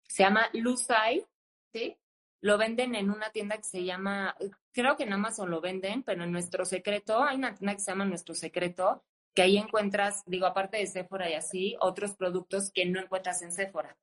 [0.07, 1.27] se llama Lucide,
[1.71, 1.95] ¿sí?
[2.41, 4.35] Lo venden en una tienda que se llama,
[4.71, 7.91] creo que en Amazon lo venden, pero en Nuestro Secreto, hay una tienda que se
[7.91, 9.03] llama Nuestro Secreto,
[9.35, 13.51] que ahí encuentras, digo, aparte de Sephora y así, otros productos que no encuentras en
[13.51, 13.95] Sephora.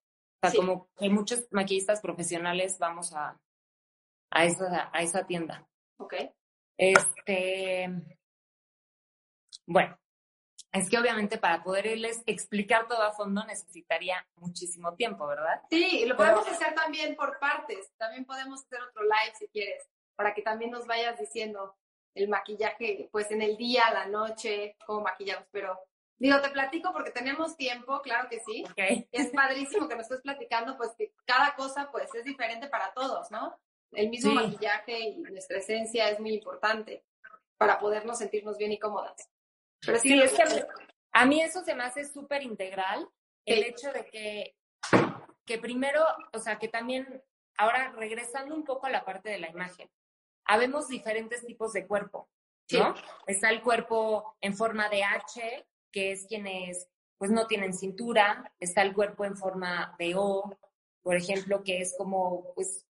[0.43, 3.37] O sea, como que muchos maquillistas profesionales vamos a,
[4.31, 5.67] a, esa, a esa tienda.
[5.99, 6.15] Ok.
[6.77, 7.89] Este,
[9.67, 9.99] bueno,
[10.73, 15.61] es que obviamente para poderles explicar todo a fondo necesitaría muchísimo tiempo, ¿verdad?
[15.69, 17.93] Sí, y lo podemos hacer también por partes.
[17.97, 21.77] También podemos hacer otro live si quieres, para que también nos vayas diciendo
[22.15, 25.47] el maquillaje, pues en el día, la noche, cómo maquillamos.
[25.51, 25.79] Pero
[26.19, 28.65] digo, te platico porque tenemos tiempo, claro que sí.
[29.11, 33.31] Es padrísimo que nos estés platicando, pues que cada cosa pues es diferente para todos,
[33.31, 33.59] ¿no?
[33.93, 37.05] El mismo maquillaje y nuestra esencia es muy importante
[37.57, 39.29] para podernos sentirnos bien y cómodas.
[39.85, 40.45] Pero sí, es que
[41.13, 43.09] a mí eso se me hace súper integral,
[43.45, 44.57] el hecho de que,
[45.45, 47.23] que primero, o sea, que también,
[47.57, 49.91] ahora regresando un poco a la parte de la imagen,
[50.45, 52.29] habemos diferentes tipos de cuerpo,
[52.73, 52.95] ¿no?
[53.27, 58.81] Está el cuerpo en forma de H, que es quienes pues no tienen cintura, está
[58.81, 60.59] el cuerpo en forma de O,
[61.03, 62.87] por ejemplo, que es como, pues,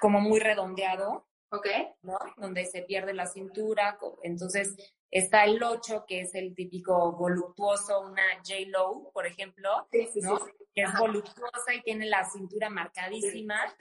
[0.00, 1.66] como muy redondeado, ¿ok?
[2.02, 2.18] ¿no?
[2.36, 4.76] Donde se pierde la cintura, entonces
[5.10, 10.38] Está el 8, que es el típico voluptuoso, una J-Lo, por ejemplo, ¿no?
[10.74, 13.74] que es voluptuosa y tiene la cintura marcadísima.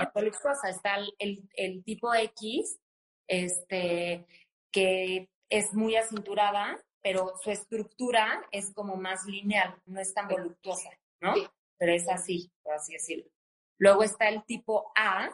[0.00, 0.68] Y voluptuosa.
[0.68, 2.80] Está el, el, tipo X,
[3.28, 4.26] este,
[4.72, 10.90] que es muy acinturada, pero su estructura es como más lineal, no es tan voluptuosa,
[11.20, 11.34] ¿no?
[11.78, 13.30] Pero es así, por así decirlo.
[13.78, 15.30] Luego está el tipo A,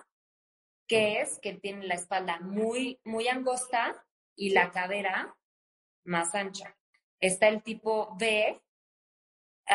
[0.91, 4.05] que es que tiene la espalda muy, muy angosta,
[4.41, 5.37] y la cadera
[6.05, 6.75] más ancha.
[7.21, 8.59] Está el tipo B,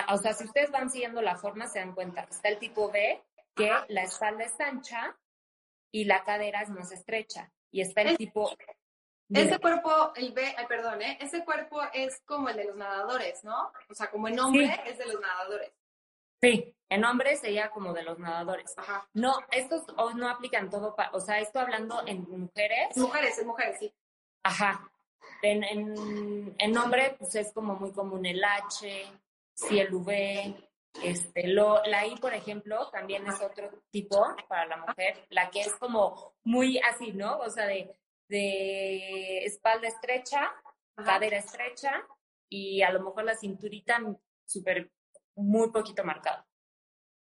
[0.09, 2.21] o sea, si ustedes van siguiendo la forma, se dan cuenta.
[2.23, 3.23] Está el tipo B,
[3.55, 5.15] que la espalda es ancha
[5.91, 7.51] y la cadera es más estrecha.
[7.69, 8.49] Y está el tipo...
[9.29, 11.19] Ese cuerpo, el B, ay, perdón, ¿eh?
[11.21, 13.71] ese cuerpo es como el de los nadadores, ¿no?
[13.87, 15.71] O sea, como en hombre es de los nadadores.
[16.45, 18.75] Sí, en hombre sería como de los nadadores.
[19.13, 19.83] No, estos
[20.15, 22.95] no aplican todo, o sea, esto hablando en mujeres.
[22.95, 23.93] Mujeres, en mujeres, sí.
[24.43, 24.91] Ajá.
[25.41, 29.05] En, en, nombre, pues es como muy común el H,
[29.53, 30.55] si el V,
[31.03, 35.61] este, lo, la I, por ejemplo, también es otro tipo para la mujer, la que
[35.61, 37.37] es como muy así, ¿no?
[37.39, 37.95] O sea, de,
[38.27, 40.53] de espalda estrecha,
[40.95, 42.07] cadera estrecha
[42.49, 43.99] y a lo mejor la cinturita
[44.45, 44.91] súper,
[45.35, 46.47] muy poquito marcada.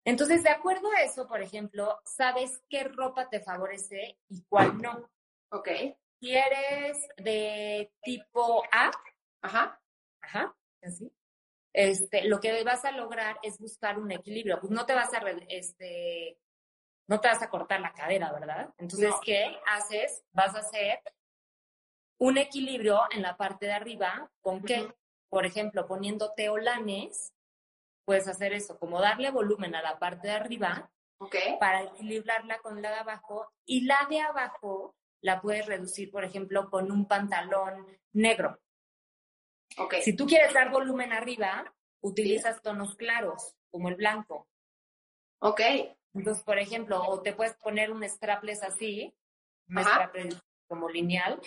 [0.05, 5.09] Entonces, de acuerdo a eso, por ejemplo, sabes qué ropa te favorece y cuál no.
[5.49, 5.69] Ok.
[6.19, 8.91] Si eres de tipo A,
[9.41, 9.81] ajá,
[10.21, 11.11] ajá, así,
[11.75, 14.59] este, lo que vas a lograr es buscar un equilibrio.
[14.61, 16.39] Pues no te vas a, este,
[17.07, 18.73] no te vas a cortar la cadera, ¿verdad?
[18.77, 20.23] Entonces, ¿qué haces?
[20.31, 20.99] Vas a hacer
[22.17, 24.87] un equilibrio en la parte de arriba, ¿con qué?
[25.27, 27.33] Por ejemplo, poniendo teolanes,
[28.05, 30.91] puedes hacer eso, como darle volumen a la parte de arriba
[31.59, 36.69] para equilibrarla con la de abajo y la de abajo la puedes reducir, por ejemplo,
[36.69, 38.59] con un pantalón negro.
[39.77, 40.03] Okay.
[40.03, 44.47] Si tú quieres dar volumen arriba, utilizas tonos claros, como el blanco.
[45.39, 45.61] Ok.
[46.13, 49.13] Entonces, por ejemplo, o te puedes poner un strapless así,
[49.67, 51.41] un strapless como lineal,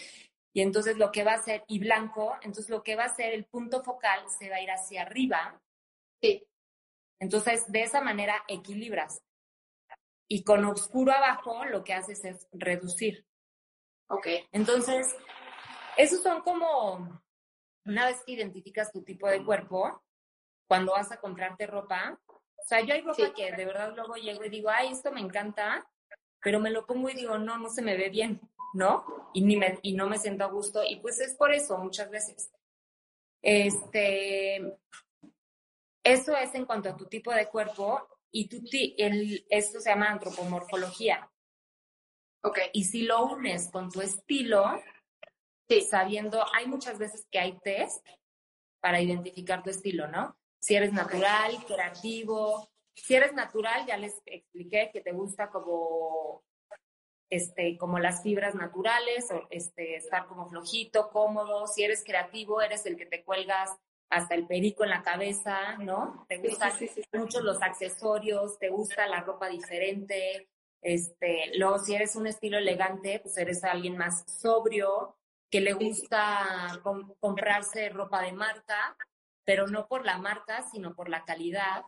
[0.53, 3.33] y entonces lo que va a hacer, y blanco, entonces lo que va a hacer,
[3.33, 5.61] el punto focal se va a ir hacia arriba.
[6.21, 6.45] Sí.
[7.21, 9.23] Entonces, de esa manera equilibras.
[10.29, 13.27] Y con oscuro abajo, lo que haces es reducir.
[14.09, 14.27] Ok.
[14.53, 15.17] Entonces,
[15.97, 17.23] esos son como,
[17.85, 20.03] una vez que identificas tu tipo de cuerpo,
[20.69, 24.45] cuando vas a comprarte ropa, o sea, yo hay ropa que de verdad luego llego
[24.45, 25.89] y digo, ay, esto me encanta,
[26.43, 28.41] pero me lo pongo y digo, no, no se me ve bien,
[28.75, 29.31] ¿no?
[29.33, 30.83] Y, ni me, y no me siento a gusto.
[30.85, 32.51] Y pues es por eso muchas veces.
[33.41, 34.79] Este,
[36.13, 38.59] eso es en cuanto a tu tipo de cuerpo y tu,
[38.97, 41.31] el, esto se llama antropomorfología.
[42.43, 42.59] Ok.
[42.73, 44.81] Y si lo unes con tu estilo,
[45.89, 48.07] sabiendo, hay muchas veces que hay test
[48.81, 50.37] para identificar tu estilo, ¿no?
[50.61, 52.71] Si eres natural, creativo.
[52.95, 56.43] Si eres natural, ya les expliqué que te gusta como
[57.31, 61.67] este, como las fibras naturales, o este, estar como flojito, cómodo.
[61.67, 63.77] Si eres creativo, eres el que te cuelgas
[64.11, 66.25] hasta el perico en la cabeza, ¿no?
[66.29, 66.73] Te gustan
[67.13, 70.49] mucho los accesorios, te gusta la ropa diferente.
[70.81, 75.17] Este, luego, si eres un estilo elegante, pues eres alguien más sobrio,
[75.51, 76.81] que le gusta
[77.21, 78.97] comprarse ropa de marca,
[79.45, 81.85] pero no por la marca, sino por la calidad.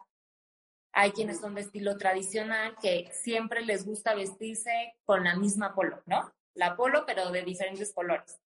[0.92, 6.02] Hay quienes son de estilo tradicional que siempre les gusta vestirse con la misma polo,
[6.06, 6.32] ¿no?
[6.54, 8.40] La polo, pero de diferentes colores.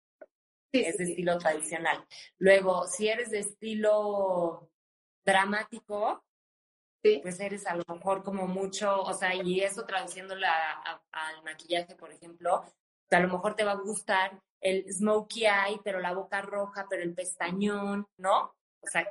[0.72, 2.06] Es de estilo tradicional.
[2.38, 4.70] Luego, si eres de estilo
[5.24, 6.24] dramático,
[7.02, 12.12] pues eres a lo mejor como mucho, o sea, y eso traduciéndola al maquillaje, por
[12.12, 12.64] ejemplo,
[13.11, 17.02] a lo mejor te va a gustar el smokey eye, pero la boca roja, pero
[17.02, 18.54] el pestañón, ¿no?
[18.80, 19.11] O sea,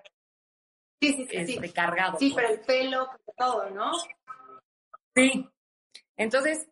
[1.02, 2.18] sí, sí, sí, este, cargado.
[2.20, 3.92] Sí, pero el pelo, todo, ¿no?
[5.16, 5.50] Sí.
[6.16, 6.70] Entonces,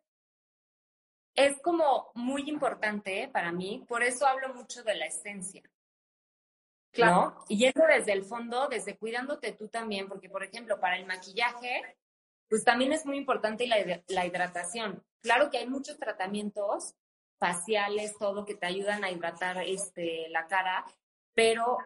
[1.37, 5.61] es como muy importante para mí, por eso hablo mucho de la esencia.
[6.91, 7.15] Claro.
[7.15, 7.45] ¿no?
[7.47, 11.97] Y eso desde el fondo, desde cuidándote tú también, porque por ejemplo, para el maquillaje,
[12.49, 15.03] pues también es muy importante la, la hidratación.
[15.21, 16.95] Claro que hay muchos tratamientos
[17.37, 20.85] faciales, todo que te ayudan a hidratar este, la cara,
[21.35, 21.77] pero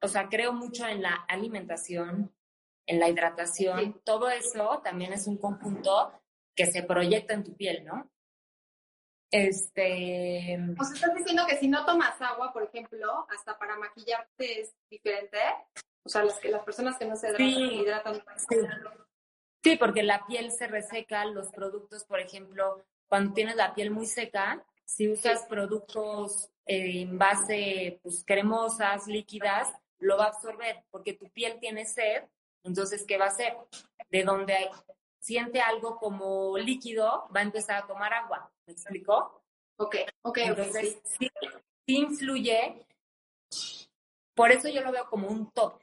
[0.00, 2.34] o sea, creo mucho en la alimentación,
[2.86, 6.10] en la hidratación, todo eso también es un conjunto
[6.56, 8.10] que se proyecta en tu piel, ¿no?
[9.32, 10.58] Este.
[10.78, 14.74] O sea, estás diciendo que si no tomas agua, por ejemplo, hasta para maquillarte es
[14.90, 15.38] diferente.
[16.04, 18.22] O sea, las, que, las personas que no se hidratan.
[18.36, 18.56] Sí.
[19.64, 24.04] sí, porque la piel se reseca, los productos, por ejemplo, cuando tienes la piel muy
[24.04, 31.30] seca, si usas productos en base, pues, cremosas, líquidas, lo va a absorber porque tu
[31.30, 32.24] piel tiene sed,
[32.64, 33.56] entonces, ¿qué va a hacer?
[34.10, 34.70] De donde
[35.22, 38.52] siente algo como líquido, va a empezar a tomar agua.
[38.66, 39.44] ¿Me explicó?
[39.76, 40.38] Ok, ok.
[40.38, 41.30] Entonces, sí.
[41.86, 42.84] influye.
[44.34, 45.80] Por eso yo lo veo como un top.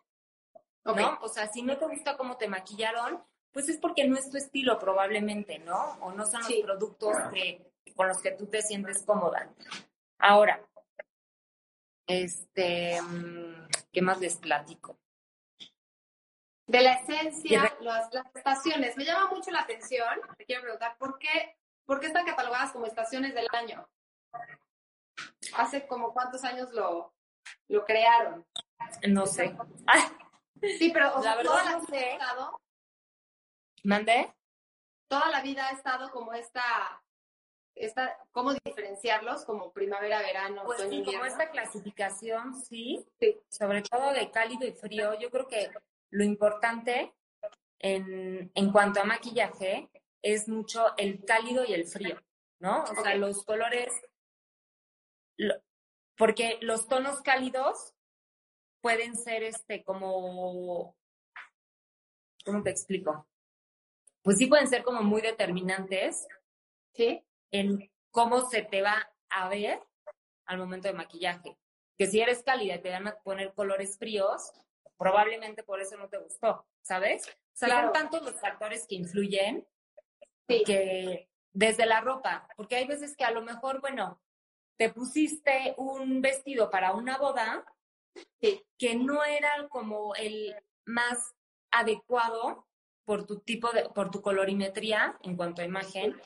[0.84, 1.20] ¿no?
[1.22, 4.38] O sea, si no te gusta cómo te maquillaron, pues es porque no es tu
[4.38, 5.98] estilo probablemente, ¿no?
[6.02, 9.54] O no son los productos que, con los que tú te sientes cómoda.
[10.18, 10.62] Ahora,
[12.08, 14.98] este, mm, ¿qué más les platico?
[16.70, 18.96] De la esencia, las, estaciones.
[18.96, 22.86] Me llama mucho la atención, te quiero preguntar, ¿por qué, ¿por qué están catalogadas como
[22.86, 23.90] estaciones del año?
[25.56, 27.12] ¿Hace como cuántos años lo,
[27.70, 28.46] lo crearon?
[29.08, 29.58] No sé.
[30.78, 32.62] Sí, pero o sea, toda la vida ha estado.
[33.84, 34.32] ¿Mandé?
[35.08, 37.02] Toda la vida ha estado como esta
[37.74, 43.04] esta, ¿cómo diferenciarlos como primavera, verano, pues sí, como esta clasificación, sí,
[43.48, 45.18] sobre todo de cálido y frío.
[45.18, 45.72] Yo creo que
[46.12, 47.14] lo importante
[47.80, 49.90] en, en cuanto a maquillaje
[50.22, 52.22] es mucho el cálido y el frío,
[52.60, 52.84] ¿no?
[52.84, 53.94] O sea, los colores,
[56.18, 57.96] porque los tonos cálidos
[58.82, 60.98] pueden ser este como,
[62.46, 63.28] ¿cómo te explico?
[64.22, 66.28] Pues sí pueden ser como muy determinantes.
[66.94, 69.82] Sí en cómo se te va a ver
[70.46, 71.58] al momento de maquillaje.
[71.98, 74.54] Que si eres cálida y te van a poner colores fríos,
[75.00, 77.26] probablemente por eso no te gustó, ¿sabes?
[77.26, 79.66] O sea, son tantos los factores que influyen
[80.48, 84.22] que desde la ropa, porque hay veces que a lo mejor, bueno,
[84.78, 87.66] te pusiste un vestido para una boda
[88.40, 90.54] que no era como el
[90.86, 91.34] más
[91.72, 92.68] adecuado
[93.06, 96.20] por tu tipo de, por tu colorimetría en cuanto a imagen.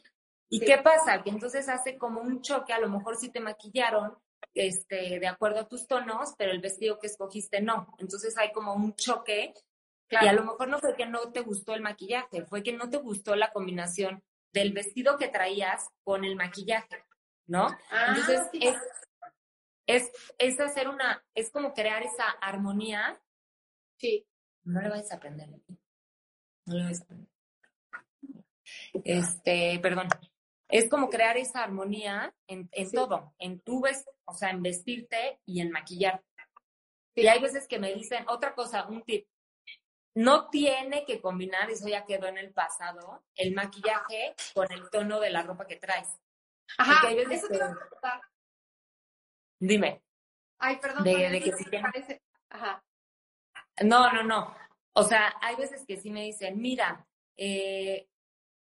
[0.49, 1.21] ¿Y qué pasa?
[1.21, 4.17] Que entonces hace como un choque, a lo mejor si te maquillaron
[4.53, 7.87] este, de acuerdo a tus tonos, pero el vestido que escogiste no.
[7.99, 9.53] Entonces hay como un choque
[10.09, 12.89] y a lo mejor no fue que no te gustó el maquillaje, fue que no
[12.89, 17.03] te gustó la combinación del vestido que traías con el maquillaje,
[17.47, 17.67] ¿no?
[17.89, 18.59] Ah, Entonces sí.
[18.61, 18.77] es,
[19.87, 23.19] es, es hacer una, es como crear esa armonía.
[23.97, 24.27] Sí.
[24.63, 25.49] No le vayas a aprender.
[26.65, 27.27] No le vayas a aprender.
[29.03, 30.07] Este, perdón.
[30.73, 32.95] Es como crear esa armonía en, en Sí.
[32.95, 36.25] todo, en tu ves, o sea, en vestirte y en maquillarte.
[37.15, 39.27] Y hay veces que me dicen, otra cosa, un tip,
[40.15, 45.19] no tiene que combinar, eso ya quedó en el pasado, el maquillaje con el tono
[45.19, 46.09] de la ropa que traes.
[46.79, 47.67] Ajá, Porque hay veces eso que- te iba
[48.09, 48.21] a.
[49.59, 50.01] Dime.
[50.59, 51.03] Ay, perdón.
[51.03, 52.83] De- que me sí tiene- parece- Ajá.
[53.83, 54.55] No, no, no.
[54.93, 57.05] O sea, hay veces que sí me dicen, mira,
[57.37, 58.07] eh,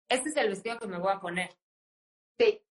[0.08, 1.54] este es el vestido que me voy a poner.
[2.38, 2.62] Sí.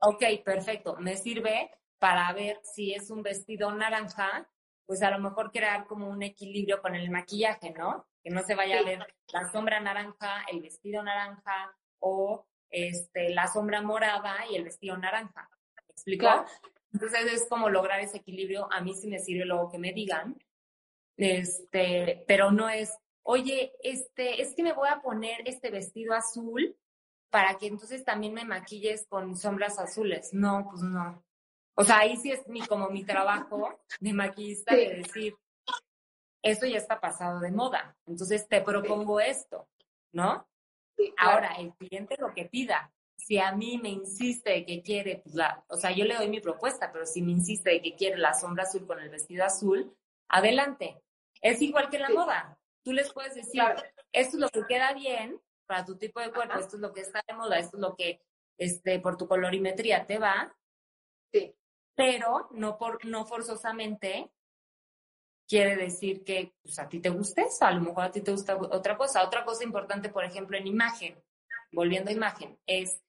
[0.00, 0.96] Ok, perfecto.
[0.96, 4.48] Me sirve para ver si es un vestido naranja,
[4.86, 8.06] pues a lo mejor crear como un equilibrio con el maquillaje, ¿no?
[8.22, 8.82] Que no se vaya Sí.
[8.82, 14.64] a ver la sombra naranja, el vestido naranja o este, la sombra morada y el
[14.64, 15.48] vestido naranja.
[15.76, 16.22] ¿Me explico?
[16.26, 16.46] Claro.
[16.92, 18.68] Entonces es como lograr ese equilibrio.
[18.72, 20.36] A mí sí me sirve luego que me digan,
[21.16, 26.76] este, pero no es, oye, este, es que me voy a poner este vestido azul
[27.30, 30.30] para que entonces también me maquilles con sombras azules.
[30.32, 31.22] No, pues no.
[31.74, 34.80] O sea, ahí sí es mi, como mi trabajo de maquillista Sí.
[34.80, 35.36] de decir,
[36.42, 37.96] eso ya está pasado de moda.
[38.06, 39.68] Entonces te propongo esto,
[40.12, 40.46] ¿no?
[40.96, 41.32] Sí, claro.
[41.32, 42.92] Ahora, el cliente lo que pida.
[43.16, 46.40] Si a mí me insiste que quiere, pues la, o sea, yo le doy mi
[46.40, 49.94] propuesta, pero si me insiste de que quiere la sombra azul con el vestido azul,
[50.28, 51.02] adelante.
[51.42, 52.58] Es igual que en la moda.
[52.82, 53.82] Tú les puedes decir, Claro.
[54.12, 55.38] esto es lo que queda bien
[55.70, 56.60] para tu tipo de cuerpo, Ajá.
[56.60, 58.20] esto es lo que está de moda, esto es lo que
[58.58, 60.52] este, por tu colorimetría te va,
[61.32, 61.54] Sí.
[61.94, 64.32] pero no, por, no forzosamente
[65.48, 68.32] quiere decir que pues, a ti te guste eso, a lo mejor a ti te
[68.32, 69.22] gusta otra cosa.
[69.24, 71.22] Otra cosa importante, por ejemplo, en imagen,
[71.70, 73.00] volviendo a imagen, es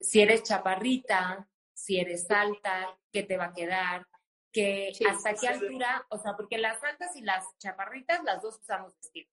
[0.00, 4.06] si eres chaparrita, si eres alta, qué te va a quedar,
[4.52, 5.64] que Sí, hasta sí, qué sí.
[5.64, 9.28] altura, o sea, porque las altas y las chaparritas, las dos usamos vestido.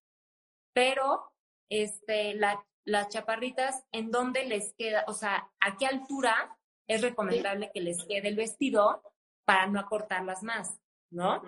[0.74, 1.33] Pero,
[1.82, 5.04] este, la- las chaparritas, ¿en dónde les queda?
[5.08, 6.58] O sea, ¿a qué altura
[6.88, 9.02] es recomendable que les quede el vestido
[9.46, 11.42] para no acortarlas más, ¿no?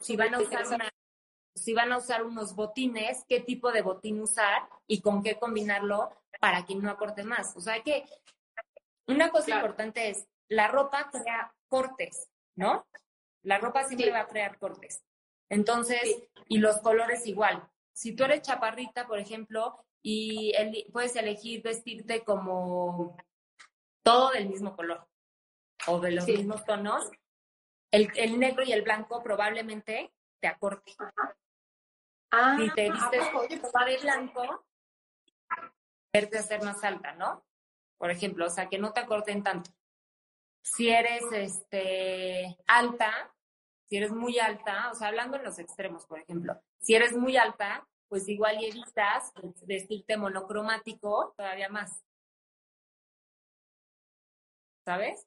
[0.00, 0.88] Si van a usar una,
[1.54, 6.10] si van a usar unos botines, qué tipo de botín usar y con qué combinarlo
[6.40, 7.56] para que no acorte más.
[7.56, 8.04] O sea que
[9.06, 9.60] una cosa Claro.
[9.66, 12.86] importante es, la ropa crea cortes, ¿no?
[13.42, 14.12] La ropa siempre Sí.
[14.12, 15.02] va a crear cortes.
[15.48, 16.28] Entonces, Sí.
[16.48, 17.68] y los colores igual.
[18.00, 20.54] Si tú eres chaparrita, por ejemplo, y
[20.90, 23.14] puedes elegir vestirte como
[24.02, 25.06] todo del mismo color
[25.86, 26.38] o de los Sí.
[26.38, 27.10] mismos tonos,
[27.90, 30.94] el, el negro y el blanco probablemente te acorte.
[32.30, 34.64] Ah, Si te ¿a vistes de blanco,
[36.10, 37.44] verte a ser más alta, ¿no?
[37.98, 39.70] Por ejemplo, o sea, que no te acorten tanto.
[40.62, 43.30] Si eres este, alta,
[43.84, 47.36] si eres muy alta, o sea, hablando en los extremos, por ejemplo, si eres muy
[47.36, 52.04] alta, pues igual y evitas vestirte monocromático todavía más.
[54.84, 55.26] ¿Sabes?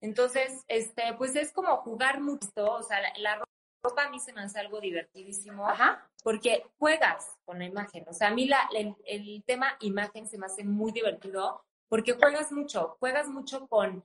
[0.00, 3.44] Entonces, este, pues es como jugar mucho, o sea, la, la
[3.82, 6.10] ropa a mí se me hace algo divertidísimo Ajá.
[6.22, 8.04] porque juegas con la imagen.
[8.08, 12.14] O sea, a mí la, el, el tema imagen se me hace muy divertido porque
[12.14, 14.02] juegas mucho, juegas mucho con,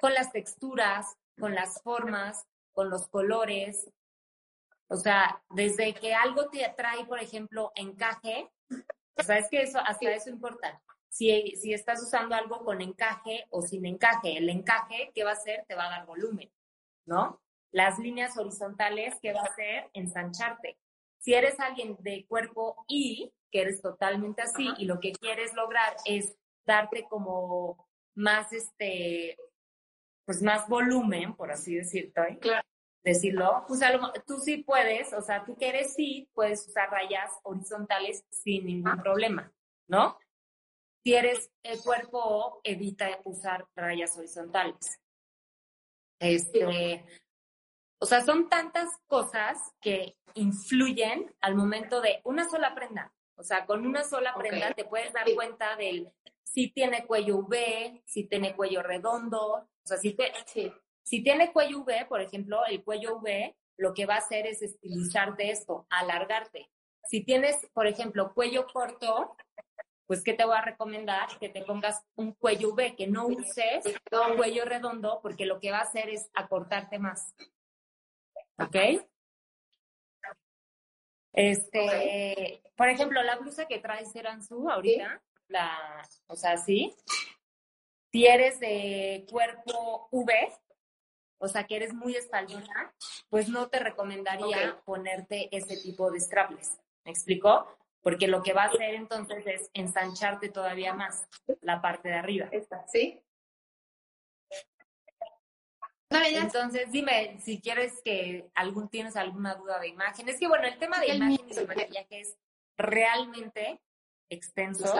[0.00, 3.88] con las texturas, con las formas, con los colores.
[4.88, 8.50] O sea, desde que algo te atrae, por ejemplo, encaje,
[9.16, 10.82] o sea, es que eso, hasta eso importa.
[11.08, 15.34] Si, si estás usando algo con encaje o sin encaje, el encaje, ¿qué va a
[15.34, 15.64] hacer?
[15.68, 16.52] Te va a dar volumen,
[17.06, 17.40] ¿no?
[17.70, 19.90] Las líneas horizontales, ¿qué va a hacer?
[19.92, 20.76] Ensancharte.
[21.18, 25.96] Si eres alguien de cuerpo I, que eres totalmente así, y lo que quieres lograr
[26.04, 29.36] es darte como más, este,
[30.24, 32.38] pues más volumen, por así decirlo, ¿eh?
[32.40, 32.66] Claro.
[33.04, 36.90] Decirlo, pues a lo, tú sí puedes, o sea, tú que eres sí, puedes usar
[36.90, 39.52] rayas horizontales sin ningún problema,
[39.86, 40.18] ¿no?
[41.04, 44.98] Si eres el cuerpo O, evita usar rayas horizontales.
[46.18, 47.04] Este,
[47.98, 53.12] o sea, son tantas cosas que influyen al momento de una sola prenda.
[53.36, 56.10] O sea, con una sola prenda te puedes dar cuenta del
[56.42, 60.16] si tiene cuello V, si tiene cuello redondo, o sea, si,
[61.04, 64.62] si tiene cuello V, por ejemplo, el cuello V lo que va a hacer es
[64.62, 66.70] estilizarte esto, alargarte.
[67.04, 69.36] Si tienes, por ejemplo, cuello corto,
[70.06, 71.38] pues ¿qué te voy a recomendar?
[71.38, 75.70] Que te pongas un cuello V, que no uses un cuello redondo, porque lo que
[75.70, 77.34] va a hacer es acortarte más.
[78.58, 79.04] ¿Ok?
[81.32, 86.94] Este, por ejemplo, la blusa que traes Seranzu ahorita, la, o sea, sí.
[88.12, 90.52] Si de cuerpo V,
[91.44, 92.94] o sea, que eres muy espaldona,
[93.28, 96.80] pues no te recomendaría ponerte ese tipo de strapless.
[97.04, 97.68] ¿Me explicó?
[98.00, 101.26] Porque lo que va a hacer entonces es ensancharte todavía más
[101.60, 102.48] la parte de arriba.
[102.90, 103.20] ¿Sí?
[106.10, 110.28] Entonces, dime si quieres que algún tienes alguna duda de imagen.
[110.28, 112.38] Es que bueno, el tema de imagen y de maquillaje es
[112.78, 113.80] realmente
[114.30, 114.94] extenso.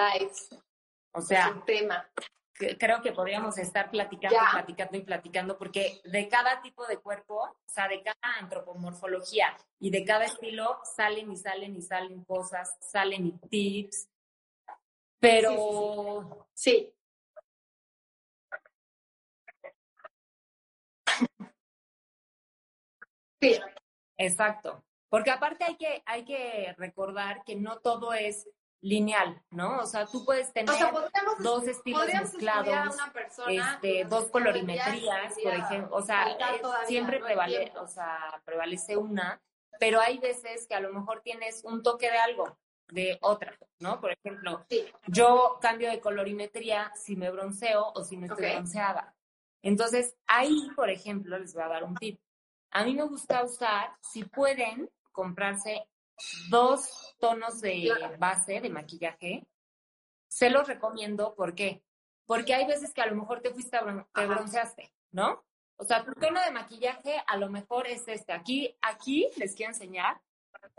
[1.12, 2.07] O sea, un tema.
[2.55, 7.68] Creo que podríamos estar platicando, platicando y platicando, porque de cada tipo de cuerpo, o
[7.68, 13.26] sea, de cada antropomorfología y de cada estilo salen y salen y salen cosas, salen
[13.26, 14.09] y tips.
[15.18, 16.94] Pero sí.
[23.40, 23.61] Sí.
[24.16, 24.84] Exacto.
[25.09, 28.48] Porque aparte hay que, hay que recordar que no todo es
[28.85, 29.78] lineal, ¿no?
[29.78, 30.74] O sea, tú puedes tener
[31.39, 32.95] dos estilos mezclados,
[33.49, 36.37] este, dos colorimetrías, por ejemplo, o sea,
[36.87, 39.41] siempre prevalece, o sea, prevalece una,
[39.80, 42.59] pero hay veces que a lo mejor tienes un toque de algo,
[42.89, 44.03] de otra, ¿no?
[44.03, 44.66] Por ejemplo,
[45.07, 49.14] yo cambio de colorimetría si me bronceo o si no estoy bronceada.
[49.62, 52.20] Entonces, ahí, por ejemplo, les voy a dar un tip.
[52.70, 55.89] A mí me gusta usar, si pueden, comprarse
[56.49, 59.47] dos tonos de base de maquillaje.
[60.29, 61.83] Se los recomiendo, ¿por qué?
[62.27, 63.79] Porque hay veces que a lo mejor te fuiste,
[64.15, 65.45] te bronceaste, ¿no?
[65.77, 68.33] O sea, tu tono de maquillaje a lo mejor es este.
[68.33, 70.21] Aquí, aquí les quiero enseñar.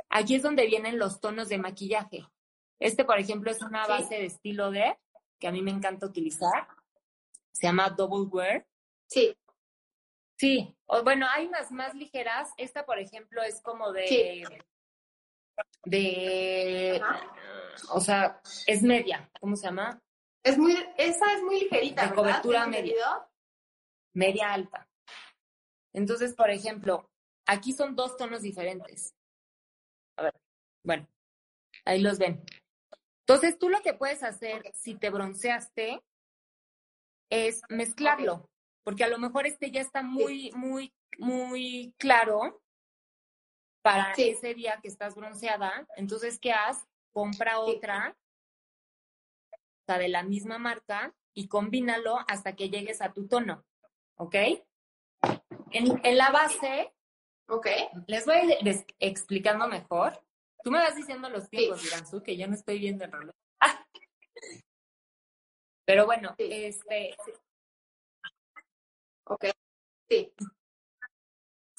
[0.10, 2.26] Aquí es donde vienen los tonos de maquillaje.
[2.80, 4.98] Este, por ejemplo, es una base de estilo D,
[5.40, 6.68] que a mí me encanta utilizar.
[7.52, 8.66] Se llama Double Wear.
[9.08, 9.38] Sí.
[10.38, 12.50] Sí, o, bueno, hay unas más ligeras.
[12.58, 14.46] Esta, por ejemplo, es como de
[15.86, 17.02] de,
[17.90, 20.02] o sea, es media, ¿cómo se llama?
[20.44, 22.08] Es muy, esa es muy ligerita.
[22.08, 23.28] De cobertura media.
[24.14, 24.88] Media alta.
[25.94, 27.10] Entonces, por ejemplo,
[27.48, 29.16] aquí son dos tonos diferentes.
[30.18, 30.34] A ver,
[30.84, 31.08] bueno,
[31.86, 32.44] ahí los ven.
[33.28, 36.02] Entonces, tú lo que puedes hacer si te bronceaste
[37.32, 38.50] es mezclarlo,
[38.84, 42.62] porque a lo mejor este ya está muy, muy, muy claro
[43.86, 45.88] para ese día que estás bronceada.
[45.96, 46.88] Entonces, ¿qué haces?
[47.14, 48.18] Compra otra,
[49.54, 53.64] o sea, de la misma marca y combínalo hasta que llegues a tu tono.
[54.16, 54.36] ¿Ok?
[55.72, 56.92] En, la base,
[57.48, 57.68] ok.
[58.08, 60.20] Les voy a ir explicando mejor.
[60.64, 62.22] Tú me vas diciendo los tiempos, sí.
[62.26, 63.36] que yo no estoy viendo el reloj.
[65.86, 67.16] Pero bueno, este.
[69.26, 69.46] Ok.
[70.10, 70.34] Sí.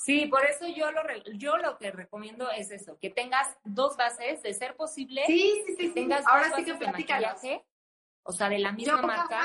[0.06, 1.02] Sí, por eso yo lo,
[1.32, 5.74] yo lo que recomiendo es eso, que tengas dos bases, de ser posible, sí, sí,
[5.76, 7.66] sí, tengas Ahora sí que de maquillaje,
[8.22, 9.42] o sea, de la misma marca,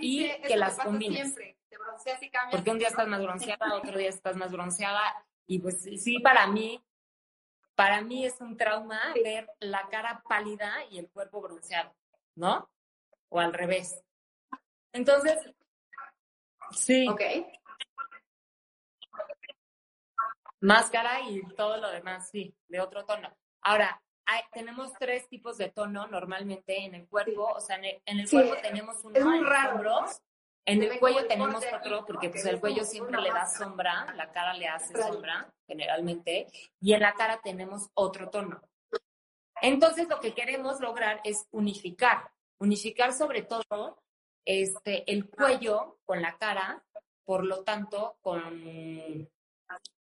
[0.00, 1.36] y que las combines.
[2.50, 6.48] Porque un día estás más bronceada, otro día estás más bronceada, y pues sí, para
[6.48, 6.84] mí,
[7.76, 11.94] para mí es un trauma ver la cara pálida y el cuerpo bronceado,
[12.34, 12.68] ¿no?
[13.28, 14.02] O al revés.
[14.92, 15.38] Entonces,
[16.72, 17.06] sí.
[17.08, 17.22] Ok
[20.60, 23.34] máscara y todo lo demás, sí, de otro tono.
[23.62, 24.02] Ahora,
[24.52, 29.04] tenemos tres tipos de tono normalmente en el cuerpo, o sea, en el, cuerpo tenemos
[29.04, 30.20] uno en hombros,
[30.64, 34.54] en el cuello tenemos otro, porque pues el cuello siempre le da sombra, la cara
[34.54, 36.46] le hace sombra, generalmente,
[36.80, 38.60] y en la cara tenemos otro tono.
[39.62, 44.02] Entonces, lo que queremos lograr es unificar, unificar sobre todo
[44.44, 46.82] este, el cuello con la cara,
[47.24, 49.28] por lo tanto, con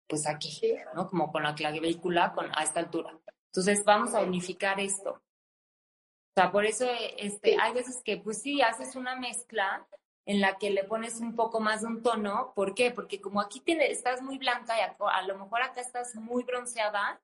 [0.08, 0.60] pues aquí,
[0.94, 1.08] ¿no?
[1.08, 3.16] Como con la clavícula con, a esta altura.
[3.46, 5.10] Entonces vamos a unificar esto.
[5.10, 6.86] O sea, por eso
[7.16, 9.86] este, hay veces que pues sí, haces una mezcla
[10.24, 12.52] en la que le pones un poco más de un tono.
[12.54, 12.90] ¿Por qué?
[12.90, 17.20] Porque como aquí tiene, estás muy blanca y a, lo mejor acá estás muy bronceada,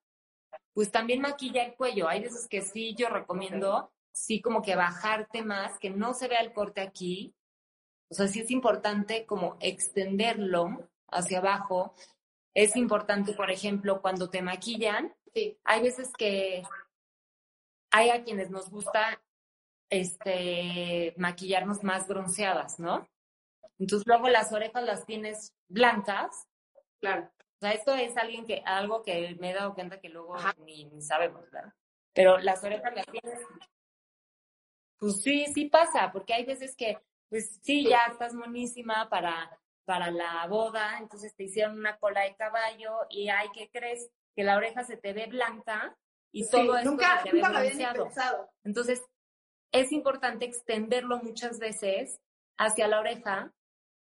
[0.73, 2.09] pues también maquilla el cuello.
[2.09, 6.41] Hay veces que sí, yo recomiendo, sí como que bajarte más, que no se vea
[6.41, 7.35] el corte aquí.
[8.11, 11.95] O sea, sí es importante como extenderlo hacia abajo
[12.55, 15.15] es importante, por ejemplo, cuando te maquillan,
[15.65, 16.63] hay veces que
[17.91, 19.21] hay a quienes nos gusta
[19.91, 23.09] este, maquillarnos más bronceadas, ¿no?
[23.79, 26.49] Entonces luego las orejas las tienes blancas.
[27.01, 27.31] Claro.
[27.39, 30.85] O sea, esto es alguien que, algo que me he dado cuenta que luego ni,
[30.87, 31.73] ni, sabemos, ¿verdad?
[32.13, 33.41] Pero las orejas las tienes.
[34.99, 36.99] Pues sí, sí pasa, porque hay veces que,
[37.29, 42.37] pues sí, ya estás monísima para, para la boda, entonces te hicieron una cola de
[42.37, 45.97] caballo y hay que crees que la oreja se te ve blanca
[46.33, 48.51] y todo esto nunca, se te nunca ve bronceado.
[48.65, 49.03] Entonces,
[49.73, 52.21] es importante extenderlo muchas veces
[52.59, 53.53] hacia la oreja.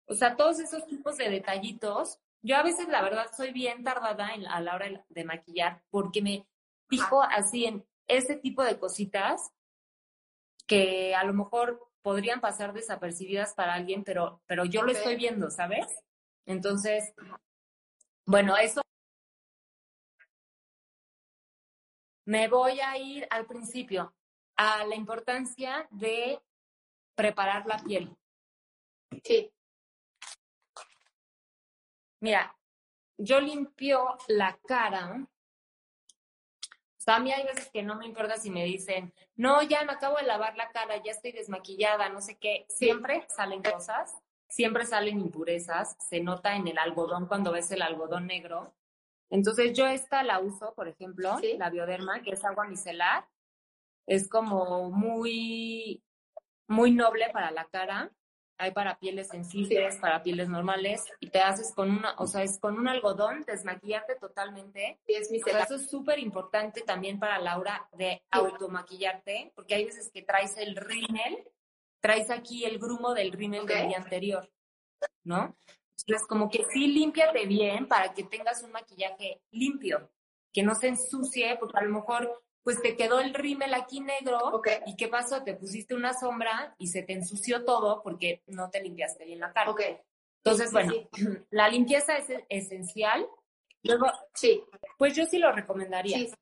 [0.07, 2.19] O sea, todos esos tipos de detallitos.
[2.41, 6.21] Yo a veces, la verdad, soy bien tardada en, a la hora de maquillar porque
[6.21, 6.47] me
[6.89, 9.51] fijo así en ese tipo de cositas
[10.67, 15.49] que a lo mejor podrían pasar desapercibidas para alguien, pero, pero yo lo estoy viendo,
[15.49, 15.88] ¿sabes?
[16.45, 17.14] Entonces,
[18.26, 18.82] bueno, eso.
[22.26, 24.14] Me voy a ir al principio
[24.56, 26.39] a la importancia de
[27.16, 28.16] preparar la piel.
[29.24, 29.51] Sí.
[32.22, 32.56] Mira,
[33.18, 35.28] yo limpio la cara.
[37.04, 39.84] O sea, a mí hay veces que no me importa si me dicen, no, ya
[39.84, 42.66] me acabo de lavar la cara, ya estoy desmaquillada, no sé qué.
[42.70, 44.16] Siempre salen cosas,
[44.47, 48.74] siempre salen impurezas, se nota en el algodón cuando ves el algodón negro.
[49.30, 51.58] Entonces yo esta la uso, por ejemplo, ¿Sí?
[51.58, 53.28] la bioderma, que es agua micelar.
[54.08, 56.01] Es como muy,
[56.68, 58.14] muy noble para la cara.
[58.58, 61.06] Hay para pieles sensibles, para pieles normales.
[61.20, 64.99] Y te haces con una, o sea, es con un algodón, desmaquillarte totalmente.
[65.06, 69.76] Sí, es O sea, eso es súper importante también para la hora de automaquillarte, porque
[69.76, 71.47] hay veces que traes el rímel,
[71.99, 74.49] traes aquí el grumo del rímel del día anterior,
[75.24, 75.56] ¿no?
[76.06, 80.12] Entonces, como que sí, límpiate bien para que tengas un maquillaje limpio,
[80.51, 84.38] que no se ensucie, porque a lo mejor, pues te quedó el rímel aquí negro,
[84.53, 84.68] Ok.
[84.86, 85.43] ¿y qué pasó?
[85.43, 89.51] Te pusiste una sombra y se te ensució todo porque no te limpiaste bien la
[89.51, 89.74] cara.
[90.43, 91.09] Entonces, Sí, bueno, sí,
[91.51, 93.28] la limpieza es esencial.
[93.84, 94.64] Luego, Sí.
[94.97, 96.18] pues yo sí lo recomendaría.
[96.18, 96.34] Sí.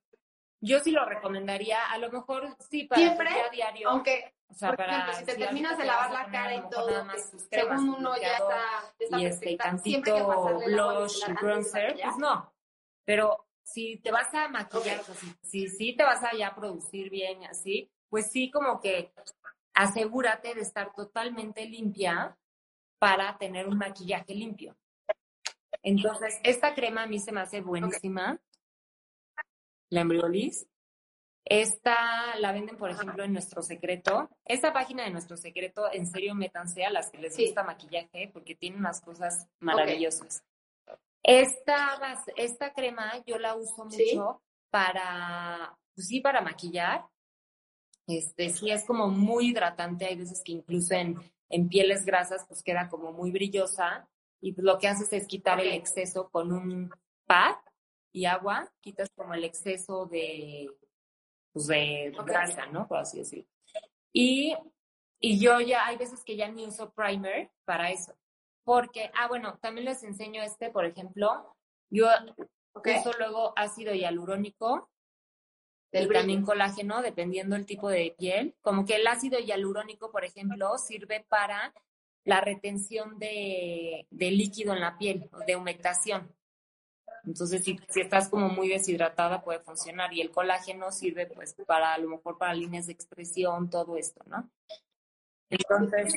[0.63, 3.89] Yo sí lo recomendaría, a lo mejor sí para Siempre, a diario.
[3.89, 6.69] Aunque, o sea, por para ejemplo, si te si terminas de lavar la cara y
[6.69, 12.53] todo, más cremas, según uno ya está, está y este tantito blush, bronzer, pues no.
[13.05, 15.09] Pero si te vas a maquillar, Ok.
[15.09, 18.80] o sea, si, si, si te vas a ya producir bien así, pues sí como
[18.80, 19.13] que
[19.74, 22.38] asegúrate de estar totalmente limpia
[22.99, 24.76] para tener un maquillaje limpio.
[25.84, 28.39] Entonces, esta crema a mí se me hace buenísima,
[29.89, 30.67] la Embryolis.
[31.43, 34.30] Esta la venden, por ejemplo, en Nuestro Secreto.
[34.45, 37.45] Esta página de Nuestro Secreto, en serio, métanse a las que les Sí.
[37.45, 40.43] gusta maquillaje porque tiene unas cosas maravillosas.
[41.24, 44.19] Esta, esta crema yo la uso mucho Sí.
[44.69, 47.05] para, pues sí, para maquillar.
[48.07, 50.05] Este, sí es como muy hidratante.
[50.05, 51.17] Hay veces que incluso en,
[51.49, 54.09] en pieles grasas pues queda como muy brillosa
[54.41, 56.89] y pues, lo que haces es quitar el exceso con un
[57.26, 57.55] pad
[58.11, 60.67] y agua, quitas como el exceso de,
[61.53, 62.88] pues de grasa, ¿no?
[62.88, 63.47] Por así decirlo.
[64.11, 64.55] Y,
[65.19, 68.13] y yo ya, hay veces que ya ni uso primer para eso.
[68.64, 71.55] Porque, ah, bueno, también les enseño este, por ejemplo,
[71.89, 72.07] yo
[72.74, 72.88] Ok.
[72.99, 74.89] uso luego ácido hialurónico
[75.91, 78.55] Del también colágeno, dependiendo el tipo de piel.
[78.62, 81.74] Como que el ácido hialurónico, por ejemplo, sirve para
[82.24, 86.34] la retención de, de líquido en la piel, de humectación.
[87.26, 90.14] Entonces, si, si estás como muy deshidratada, puede funcionar.
[90.14, 94.24] Y el colágeno sirve, pues, para a lo mejor para líneas de expresión, todo esto,
[94.28, 94.49] ¿no?
[95.49, 96.14] Entonces,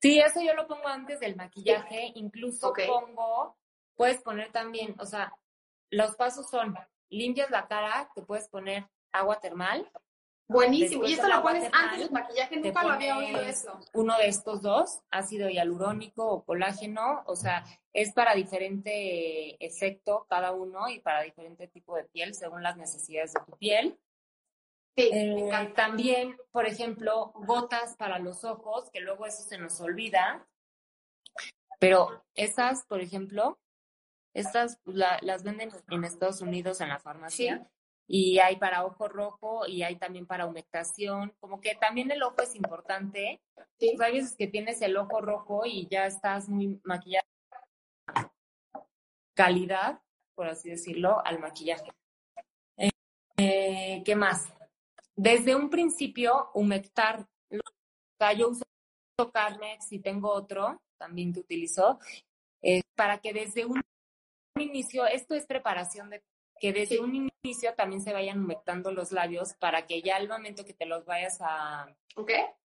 [0.00, 2.12] sí, eso yo lo pongo antes del maquillaje.
[2.14, 3.56] Incluso pongo,
[3.94, 5.32] puedes poner también, o sea,
[5.90, 6.76] los pasos son,
[7.08, 9.90] limpias la cara, te puedes poner agua termal,
[10.48, 11.02] Buenísimo.
[11.02, 13.78] Después Y esto lo pones termal, antes del maquillaje, nunca lo había oído eso.
[13.92, 20.52] uno de estos dos, ácido hialurónico o colágeno, o sea, es para diferente efecto cada
[20.52, 23.98] uno y para diferente tipo de piel según las necesidades de tu piel.
[24.98, 30.44] Sí, Eh, también, por ejemplo, gotas para los ojos, que luego eso se nos olvida.
[31.78, 33.60] Pero estas, por ejemplo,
[34.34, 37.70] estas pues, la- las venden en Estados Unidos en la farmacia.
[38.08, 41.32] Y hay para ojo rojo y hay también para humectación.
[41.38, 43.40] Como que también el ojo es importante.
[43.78, 43.92] Sí.
[43.96, 47.24] Pues hay veces que tienes el ojo rojo y ya estás muy maquillada.
[49.34, 50.00] Calidad,
[50.34, 51.92] por así decirlo, al maquillaje.
[52.78, 52.90] Eh,
[53.36, 54.52] eh, ¿Qué más?
[55.18, 57.26] Desde un principio, humectar.
[57.50, 57.58] O
[58.20, 58.62] sea, yo uso
[59.32, 61.98] Carmex y tengo otro también que utilizo,
[62.62, 63.80] eh, para que desde un
[64.56, 66.22] inicio, esto es preparación de
[66.60, 70.64] que desde un inicio también se vayan humectando los labios para que ya al momento
[70.64, 71.92] que te los vayas a,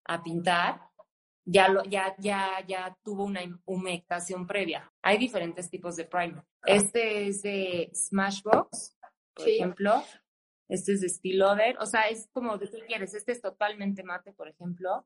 [0.05, 0.81] a pintar,
[1.45, 4.91] ya, lo, ya, ya, ya tuvo una humectación previa.
[5.01, 6.43] Hay diferentes tipos de primer.
[6.65, 8.95] Este es de Smashbox,
[9.33, 10.03] por ejemplo.
[10.67, 13.13] Este es de Steel O sea, es como de qué quieres.
[13.13, 15.05] Este es totalmente mate, por ejemplo.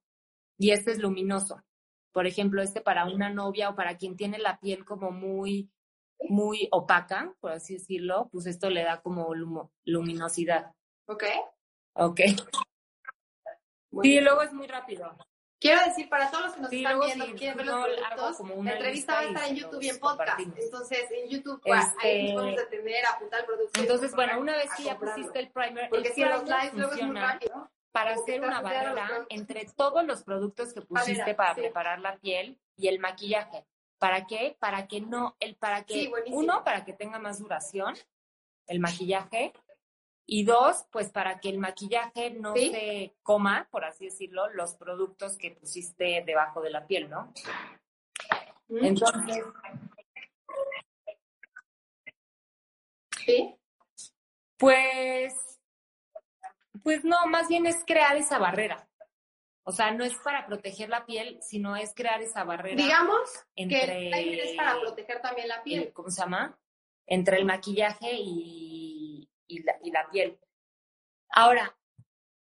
[0.58, 1.64] Y este es luminoso.
[2.12, 5.70] Por ejemplo, este para una novia o para quien tiene la piel como muy,
[6.30, 9.34] muy opaca, por así decirlo, pues esto le da como
[9.86, 10.74] luminosidad.
[11.06, 11.24] Ok.
[11.94, 12.22] Ok.
[14.02, 15.16] Sí, luego es muy rápido.
[15.60, 18.72] Quiero decir, para todos los que nos están viendo, sí, quieren ver los productos, la
[18.74, 20.40] entrevista va a estar en YouTube y en podcast.
[20.40, 23.80] Entonces, en YouTube, pues, ahí nos vamos a tener, apuntar el producto.
[23.80, 26.94] Entonces, bueno, una vez que ya pusiste el primer, Porque el si los lives luego
[26.94, 27.72] es muy rápido.
[27.92, 32.90] Para hacer una barrera entre todos los productos que pusiste para preparar la piel y
[32.90, 33.66] el maquillaje.
[33.98, 34.56] ¿Para qué?
[34.60, 37.96] Para que no, el para que, uno, para que tenga más duración,
[38.68, 39.54] el maquillaje,
[40.30, 45.38] y dos, pues para que el maquillaje no se coma, por así decirlo, los productos
[45.38, 47.34] que pusiste debajo de la piel, ¿no?
[48.68, 48.86] Mm.
[48.86, 49.46] Entonces.
[53.26, 53.56] ¿Sí?
[54.58, 55.34] Pues.
[56.84, 58.88] Pues no, más bien es crear esa barrera.
[59.64, 62.76] O sea, no es para proteger la piel, sino es crear esa barrera.
[62.76, 65.92] Digamos entre, que es para proteger también la piel.
[65.94, 66.58] ¿Cómo se llama?
[67.06, 68.87] Entre el maquillaje y
[69.48, 70.40] y la, piel.
[71.30, 71.76] Ahora,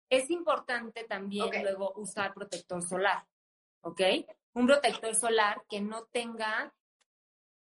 [0.10, 3.26] es importante también luego usar protector solar,
[3.82, 4.02] ¿ok?
[4.54, 6.74] Un protector solar que no tenga...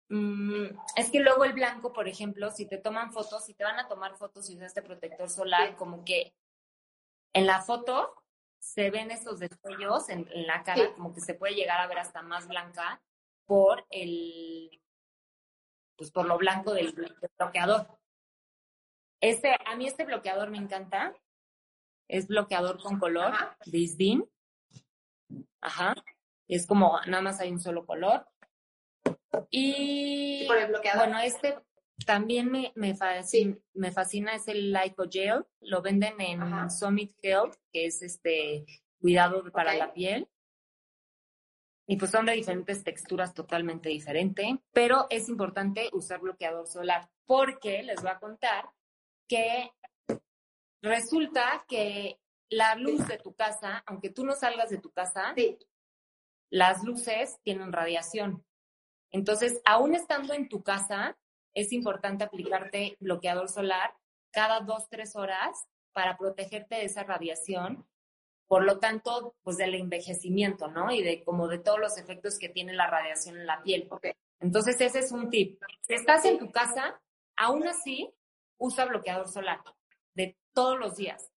[0.08, 3.78] Mm, es que luego el blanco, por ejemplo, si te toman fotos, si te van
[3.78, 6.34] a tomar fotos y usas este protector solar, como que
[7.32, 8.14] en la foto
[8.58, 12.22] se ven esos destellos en, la cara, como que se puede llegar a ver hasta
[12.22, 13.02] más blanca
[13.46, 14.80] por el,
[15.96, 16.92] pues por lo blanco del
[17.38, 17.86] bloqueador.
[19.20, 21.14] Este, a mí este bloqueador me encanta.
[22.08, 23.32] Es bloqueador con color,
[23.64, 24.24] Disdin.
[25.60, 25.94] Ajá.
[26.48, 28.26] Es como nada más hay un solo color.
[29.50, 31.58] Y bueno, este
[32.04, 35.44] también me, me, fascina, me fascina es el Lyco Gel.
[35.60, 38.64] Lo venden en Summit Health, que es este
[39.00, 40.28] cuidado para la piel.
[41.88, 47.84] Y pues son de diferentes texturas totalmente diferentes, pero es importante usar bloqueador solar porque
[47.84, 48.68] les voy a contar
[49.28, 49.70] que
[50.82, 55.34] resulta que la luz de tu casa, aunque tú no salgas de tu casa,
[56.50, 58.44] las luces tienen radiación.
[59.10, 61.16] Entonces, aún estando en tu casa,
[61.54, 63.94] es importante aplicarte bloqueador solar
[64.30, 67.86] cada dos, tres horas para protegerte de esa radiación.
[68.46, 70.92] Por lo tanto, pues del envejecimiento, ¿no?
[70.92, 73.88] Y de como de todos los efectos que tiene la radiación en la piel.
[74.38, 75.60] Entonces, ese es un tip.
[75.80, 77.00] Si estás en tu casa,
[77.36, 78.12] aún así,
[78.58, 79.60] usa bloqueador solar
[80.14, 81.30] de todos los días.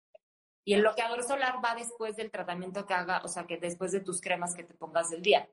[0.65, 4.01] Y el bloqueador solar va después del tratamiento que haga, o sea, que después de
[4.01, 5.49] tus cremas que te pongas del día.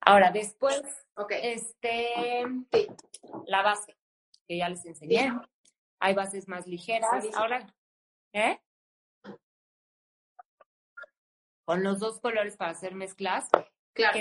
[0.00, 0.82] Ahora, después,
[1.42, 2.44] este,
[3.46, 3.96] la base,
[4.46, 5.32] que ya les enseñé.
[5.98, 7.24] Hay bases más ligeras.
[7.34, 7.74] Ahora,
[8.32, 8.60] ¿eh?
[11.64, 13.48] Con los dos colores para hacer mezclas.
[13.92, 14.20] Claro.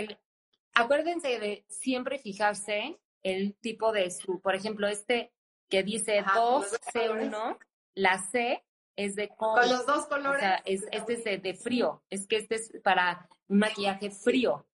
[0.74, 5.32] acuérdense de siempre fijarse el tipo de su, por ejemplo, este
[5.70, 7.58] que dice 2C1,
[7.96, 8.64] la C
[8.96, 10.38] es de Con los dos colores.
[10.38, 12.04] O sea, es, este es de, frío.
[12.10, 14.66] Es que este es para un maquillaje frío.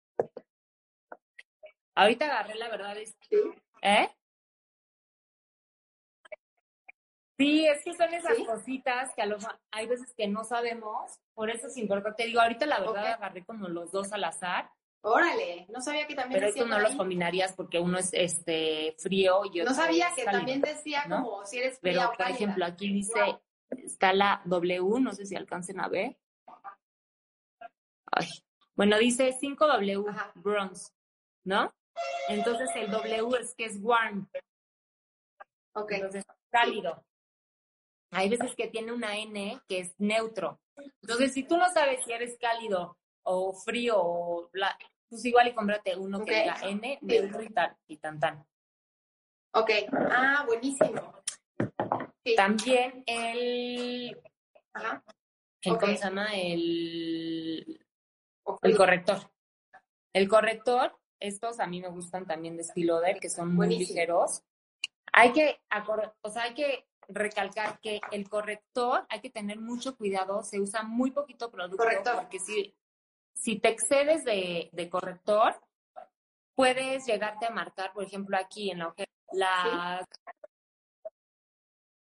[1.95, 3.15] Ahorita agarré, la verdad es.
[3.81, 4.09] ¿Eh?
[7.37, 9.37] Sí, es que son esas cositas que a lo
[9.71, 12.25] hay veces que no sabemos, por eso es importante.
[12.25, 14.69] Digo, ahorita la verdad agarré como los dos al azar,
[15.05, 19.41] Órale, no sabía que también Pero tú no los combinarías porque uno es este frío
[19.45, 22.87] y otro No sabía que también decía como si eres fría Pero, por ejemplo, aquí
[22.87, 23.19] dice,
[23.69, 26.17] está la W, no sé si alcancen a ver.
[28.11, 28.27] Ay.
[28.75, 30.93] Bueno, dice 5W, bronze,
[31.43, 31.73] ¿no?
[32.29, 34.29] Entonces el W es que es warm.
[35.73, 35.91] Ok.
[35.91, 37.03] Entonces, cálido.
[38.11, 40.61] Hay veces que tiene una N que es neutro.
[41.01, 44.49] Entonces, si tú no sabes si eres cálido o frío o
[45.13, 48.43] pues igual y cómprate uno que diga N, neutro y, tal, y tan tan.
[49.53, 49.69] Ok,
[50.09, 51.21] ah, buenísimo.
[52.35, 54.19] También el,
[54.73, 55.03] Ajá.
[55.63, 56.33] ¿cómo se llama?
[56.33, 57.79] El,
[58.63, 59.17] el corrector.
[60.13, 64.41] El corrector, estos a mí me gustan también de estilo Oder, que son muy ligeros.
[65.11, 65.61] Hay que,
[66.21, 70.81] o sea, hay que recalcar que el corrector hay que tener mucho cuidado, se usa
[70.81, 72.15] muy poquito producto corrector.
[72.15, 72.75] porque si
[73.33, 75.59] si te excedes de, corrector,
[76.55, 80.05] puedes llegarte a marcar, por ejemplo, aquí en la ojera, las,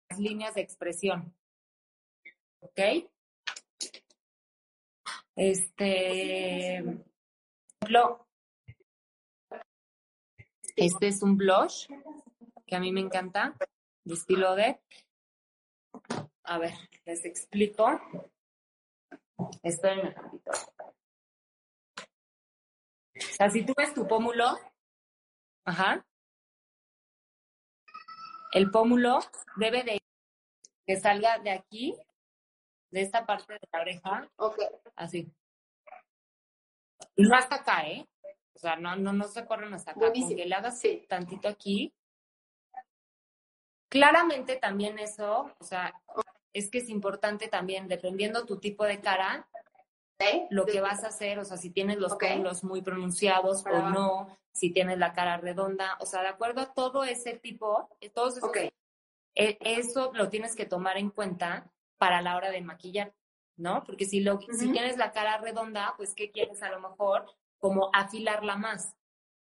[0.09, 1.33] las líneas de expresión.
[2.59, 2.79] ¿Ok?
[5.35, 6.83] Este,
[10.75, 11.87] este es un blush
[12.65, 13.55] que a mí me encanta,
[14.03, 14.79] de estilo de.
[16.43, 16.73] A ver,
[17.05, 18.01] les explico.
[19.61, 20.15] Estoy en el
[23.31, 24.57] O sea, si tú ves tu pómulo,
[25.65, 26.05] ajá,
[28.53, 29.19] el pómulo
[29.57, 29.99] debe de
[30.85, 31.95] que salga de aquí,
[32.91, 34.59] de esta parte de la oreja, Ok.
[34.95, 35.31] así.
[37.15, 38.07] Y no hasta acá, ¿eh?
[38.53, 39.99] O sea, no, no, no se corren hasta acá.
[39.99, 40.37] Con Buenísimo.
[40.37, 41.05] que le hagas Sí.
[41.09, 41.93] tantito aquí.
[43.89, 45.93] Claramente también eso, o sea,
[46.53, 49.47] es que es importante también, dependiendo tu tipo de cara,
[50.19, 50.47] ¿Eh?
[50.49, 52.23] lo que vas a hacer, o sea, si tienes los Ok.
[52.27, 53.93] pómulos muy pronunciados Para o abajo.
[53.99, 58.09] no, si tienes la cara redonda, o sea, de acuerdo a todo ese tipo, eh,
[58.09, 58.49] todos esos
[59.35, 63.13] e- eso lo tienes que tomar en cuenta para la hora de maquillar,
[63.57, 63.83] ¿no?
[63.83, 67.25] Porque si, lo, si tienes la cara redonda, pues, ¿qué quieres a lo mejor?
[67.59, 68.95] Como afilarla más.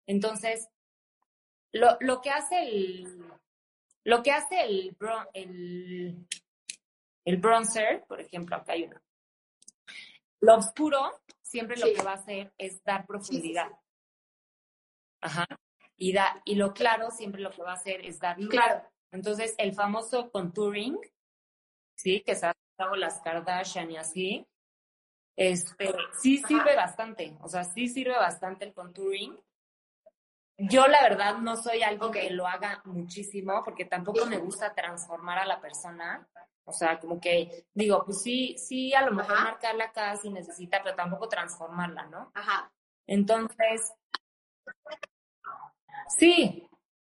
[0.08, 0.70] Entonces,
[1.74, 3.22] lo, lo que hace el,
[4.06, 6.26] lo que hace el, bron- el,
[7.26, 9.02] el bronzer, por ejemplo, acá hay uno.
[10.44, 13.72] Lo oscuro siempre lo que va a hacer es dar sí, profundidad.
[15.22, 15.48] Ajá.
[15.96, 18.50] Y, da, y lo claro siempre lo que va a hacer es dar luz.
[18.50, 18.86] Claro.
[19.14, 21.00] Entonces, el famoso contouring,
[21.96, 22.22] ¿sí?
[22.26, 24.46] Que se hago las Kardashian y así,
[25.38, 27.38] este, sí sirve bastante.
[27.40, 29.40] O sea, sí sirve bastante el contouring.
[30.58, 32.14] Yo, la verdad, no soy alguien Ok.
[32.16, 36.28] que lo haga muchísimo, porque tampoco me gusta transformar a la persona.
[36.66, 39.44] O sea, como que digo, pues sí, sí, a lo mejor Ajá.
[39.44, 42.32] marcarla acá si necesita, pero tampoco transformarla, ¿no?
[42.34, 42.72] Ajá.
[43.06, 43.94] Entonces,
[46.18, 46.68] sí,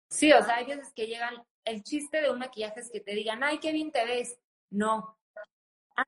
[0.09, 3.13] sí, o sea, hay veces que llegan, el chiste de un maquillaje es que te
[3.13, 4.39] digan, ay, qué bien te ves.
[4.69, 5.17] No.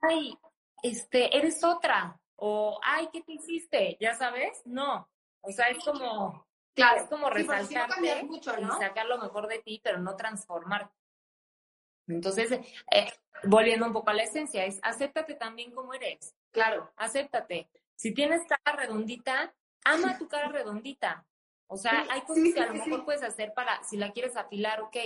[0.02, 0.38] Ay,
[0.84, 2.20] este, eres otra.
[2.36, 3.98] O, ay, ¿qué te hiciste?
[4.00, 4.62] ¿Ya sabes?
[4.66, 5.10] No.
[5.42, 7.02] O sea, es como, Claro.
[7.02, 10.16] es como Sí, porque si no resaltarte y sacar lo mejor de ti, pero no
[10.16, 10.92] transformar.
[12.16, 13.12] Entonces, eh,
[13.44, 16.92] volviendo un poco a la esencia, es acéptate también como eres Claro.
[16.96, 17.70] acéptate.
[17.96, 19.54] Si tienes cara redondita,
[19.84, 21.26] ama tu cara redondita.
[21.68, 23.06] O sea, Sí, hay cosas sí, que a sí, lo sí, mejor sí.
[23.06, 24.98] puedes hacer para, si la quieres afilar, ok,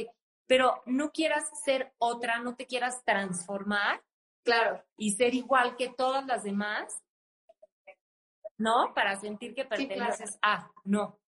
[0.48, 4.02] pero no quieras ser otra, no te quieras transformar
[4.44, 4.84] Claro.
[4.98, 7.02] y ser igual que todas las demás,
[8.58, 8.94] ¿no?
[8.94, 9.88] Para sentir que Sí, claro.
[9.88, 11.20] perteneces a, no.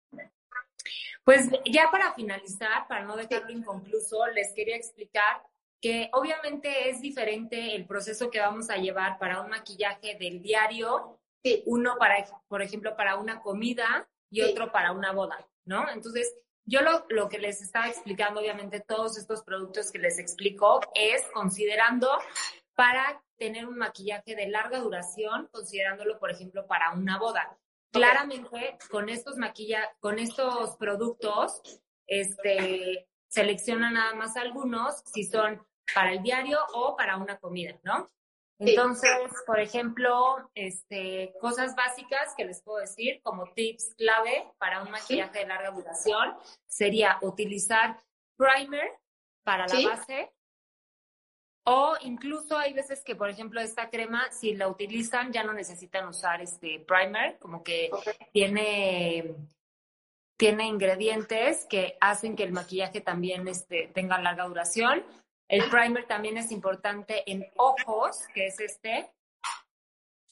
[1.25, 5.43] Pues ya para finalizar, para no dejarlo inconcluso, les quería explicar
[5.81, 11.21] que obviamente es diferente el proceso que vamos a llevar para un maquillaje del diario,
[11.45, 11.63] Sí.
[11.67, 14.51] uno para, por ejemplo, para una comida y Sí.
[14.51, 15.89] otro para una boda, ¿no?
[15.91, 20.81] Entonces, yo lo, lo que les estaba explicando, obviamente, todos estos productos que les explico,
[20.95, 22.11] es considerando
[22.75, 27.57] para tener un maquillaje de larga duración, considerándolo, por ejemplo, para una boda.
[27.93, 31.63] Claramente, con estos maquilla, con estos productos,
[32.09, 35.63] este, selecciona nada más algunos si son
[35.95, 38.09] para el diario o para una comida, ¿no?
[38.59, 38.71] Sí.
[38.71, 39.13] Entonces,
[39.47, 45.41] por ejemplo, este, cosas básicas que les puedo decir como tips clave para un maquillaje
[45.41, 46.35] de larga duración
[46.67, 48.03] sería utilizar
[48.39, 48.91] primer
[49.45, 50.33] para la base
[51.69, 56.07] o incluso hay veces que, por ejemplo, esta crema, si la utilizan, ya no necesitan
[56.07, 57.91] usar este primer, como que
[58.33, 59.35] tiene,
[60.37, 65.05] tiene ingredientes que hacen que el maquillaje también este, tenga larga duración.
[65.49, 69.11] El primer también es importante en ojos, que es este,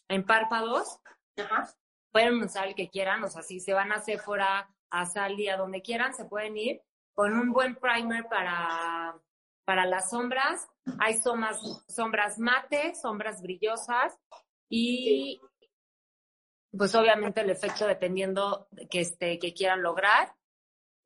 [0.09, 1.01] en párpados.
[1.39, 1.69] Ajá.
[2.13, 5.57] Pueden usar el que quieran, o sea, si se van a Sephora, a Sally, a
[5.57, 6.83] donde quieran, se pueden ir
[7.15, 9.17] con un buen primer para,
[9.65, 10.69] para las sombras.
[11.01, 14.17] Hay sombras, sombras mate, sombras brillosas
[14.69, 15.41] y
[16.77, 20.35] pues obviamente el efecto dependiendo de que, este, que quieran lograr.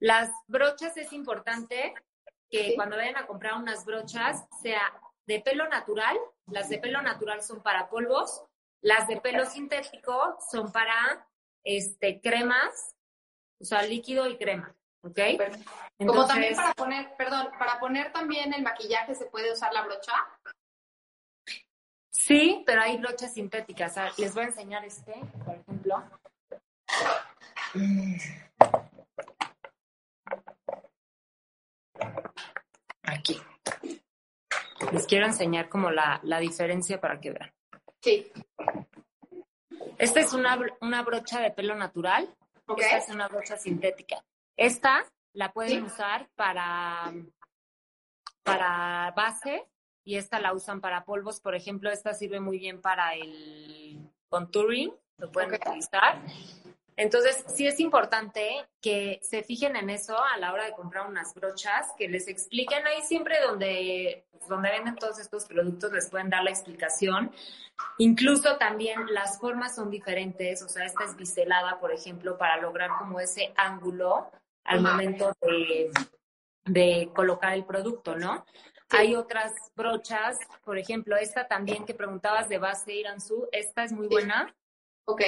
[0.00, 1.94] Las brochas es importante
[2.50, 2.72] que Sí.
[2.76, 4.82] cuando vayan a comprar unas brochas sea
[5.26, 6.18] de pelo natural.
[6.46, 8.42] Las de pelo natural son para polvos.
[8.80, 11.26] Las de pelo sintético son para
[11.64, 12.96] este, cremas,
[13.60, 14.74] o sea, líquido y crema.
[15.02, 15.18] ¿Ok?
[15.98, 20.12] Como también para poner, perdón, para poner también el maquillaje se puede usar la brocha.
[22.18, 23.96] Sí, pero hay brochas sintéticas.
[23.96, 25.14] Ah, Les voy a enseñar este,
[25.44, 26.02] por ejemplo.
[33.02, 33.40] Aquí.
[34.92, 37.52] Les quiero enseñar como la, la diferencia para que vean.
[38.02, 38.30] Sí.
[39.98, 42.28] Esta es una, una brocha de pelo natural.
[42.76, 44.22] Esta es una brocha sintética.
[44.56, 45.80] Esta la pueden Sí.
[45.80, 47.12] usar para,
[48.42, 49.66] para base
[50.08, 51.38] y esta la usan para polvos.
[51.38, 53.98] Por ejemplo, esta sirve muy bien para el
[54.30, 56.22] contouring, lo pueden utilizar.
[56.96, 61.34] Entonces, sí es importante que se fijen en eso a la hora de comprar unas
[61.34, 66.42] brochas, que les expliquen ahí siempre donde, donde venden todos estos productos, les pueden dar
[66.42, 67.30] la explicación.
[67.98, 72.92] Incluso también las formas son diferentes, o sea, esta es biselada, por ejemplo, para lograr
[72.98, 74.30] como ese ángulo
[74.64, 75.90] al momento de,
[76.64, 78.46] de colocar el producto, ¿no?
[78.90, 84.08] Hay otras brochas, por ejemplo, esta también que preguntabas de base Iranzu, esta es muy
[84.08, 84.54] buena.
[85.04, 85.22] Ok.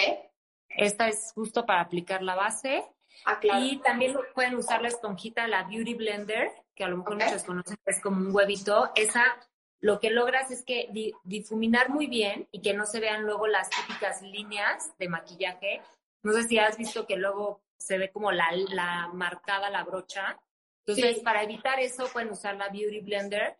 [0.68, 2.84] Esta es justo para aplicar la base.
[3.24, 3.64] Ah, claro.
[3.64, 7.76] Y también pueden usar la esponjita, la Beauty Blender, que a lo mejor muchos conocen,
[7.84, 8.90] es como un huevito.
[8.94, 9.36] Esa
[9.80, 10.90] lo que logras es que
[11.24, 15.82] difuminar muy bien y que no se vean luego las típicas líneas de maquillaje.
[16.22, 20.38] No sé si has visto que luego se ve como la, la marcada la brocha.
[20.86, 23.56] Entonces, para evitar eso, pueden usar la Beauty Blender.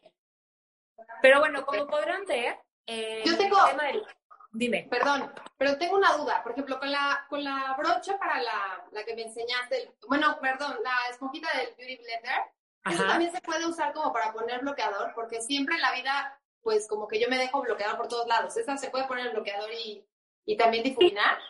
[1.22, 3.58] Pero bueno, como podrán ver, eh, Yo tengo...
[3.64, 4.06] el tema del
[4.52, 4.88] Dime.
[4.90, 6.42] Perdón, pero tengo una duda.
[6.42, 10.76] Por ejemplo, con la, con la brocha para la, la que me enseñaste, bueno, perdón,
[10.82, 12.42] la esponjita del Beauty Blender,
[12.84, 16.88] eso también se puede usar como para poner bloqueador, porque siempre en la vida, pues
[16.88, 18.56] como que yo me dejo bloqueador por todos lados.
[18.56, 20.04] ¿Esa se puede poner bloqueador y,
[20.46, 21.38] y también difuminar?
[21.38, 21.44] Sí,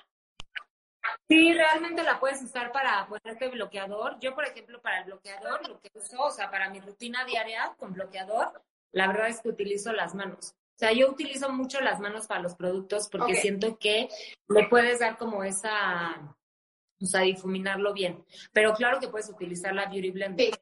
[1.52, 4.18] realmente la puedes usar para ponerte bloqueador.
[4.20, 7.74] Yo, por ejemplo, para el bloqueador, lo que uso, o sea, para mi rutina diaria
[7.78, 8.62] con bloqueador,
[8.92, 10.54] la verdad es que utilizo las manos.
[10.74, 14.08] O sea, yo utilizo mucho las manos para los productos porque siento que
[14.48, 16.34] le puedes dar como esa,
[17.00, 18.24] o sea, difuminarlo bien.
[18.52, 20.60] Pero claro que puedes utilizar la Beauty Blender.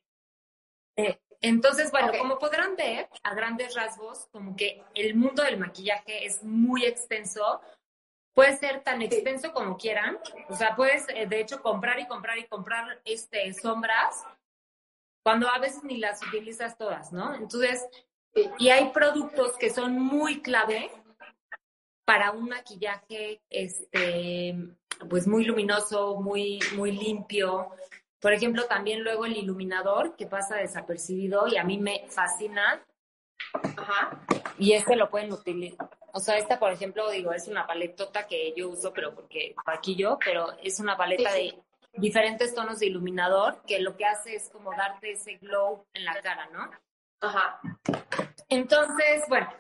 [0.96, 6.26] Eh, entonces, bueno, como podrán ver, a grandes rasgos, como que el mundo del maquillaje
[6.26, 7.60] es muy extenso.
[8.38, 10.16] Puede ser tan extenso como quieran.
[10.48, 14.24] O sea, puedes, eh, de hecho, comprar y comprar y comprar este, sombras
[15.24, 17.34] cuando a veces ni las utilizas todas, ¿no?
[17.34, 17.84] Entonces,
[18.60, 20.88] y hay productos que son muy clave
[22.04, 24.56] para un maquillaje, este,
[25.10, 27.70] pues muy luminoso, muy, muy limpio.
[28.20, 32.86] Por ejemplo, también luego el iluminador que pasa desapercibido y a mí me fascina.
[33.52, 34.20] Ajá.
[34.60, 35.97] Y este lo pueden utilizar.
[36.12, 39.94] O sea, esta, por ejemplo, digo, es una paletota que yo uso, pero porque aquí
[39.94, 41.58] yo, pero es una paleta de
[41.92, 46.20] diferentes tonos de iluminador que lo que hace es como darte ese glow en la
[46.20, 46.70] cara, ¿no?
[47.20, 47.60] Ajá.
[48.48, 49.52] Entonces, bueno,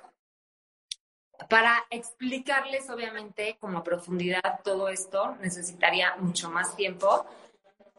[1.48, 7.26] para explicarles obviamente como a profundidad todo esto necesitaría mucho más tiempo,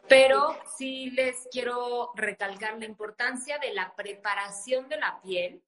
[0.07, 5.61] pero sí les quiero recalcar la importancia de la preparación de la piel.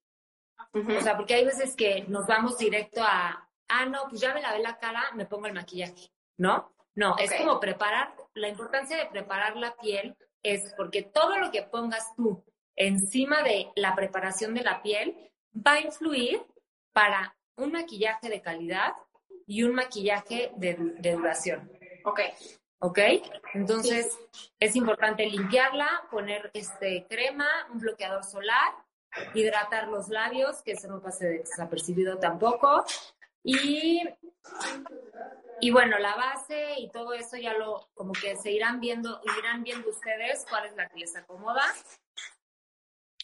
[0.73, 4.41] O sea, porque hay veces que nos vamos directo a, ah, no, pues ya me
[4.41, 6.73] lavé la cara, me pongo el maquillaje, ¿no?
[6.95, 11.63] No, es como preparar, la importancia de preparar la piel es porque todo lo que
[11.63, 12.43] pongas tú
[12.75, 16.41] encima de la preparación de la piel va a influir
[16.93, 18.93] para un maquillaje de calidad
[19.45, 20.75] y un maquillaje de,
[21.13, 21.71] duración.
[22.05, 22.21] Ok.
[22.79, 22.99] ¿Ok?
[23.53, 24.17] Entonces
[24.59, 28.73] es importante limpiarla, poner este crema, un bloqueador solar,
[29.33, 32.85] hidratar los labios, que eso no pase desapercibido tampoco.
[33.43, 34.01] Y,
[35.59, 39.63] y bueno, la base y todo eso ya lo, como que se irán viendo, irán
[39.63, 41.63] viendo ustedes cuál es la que les acomoda.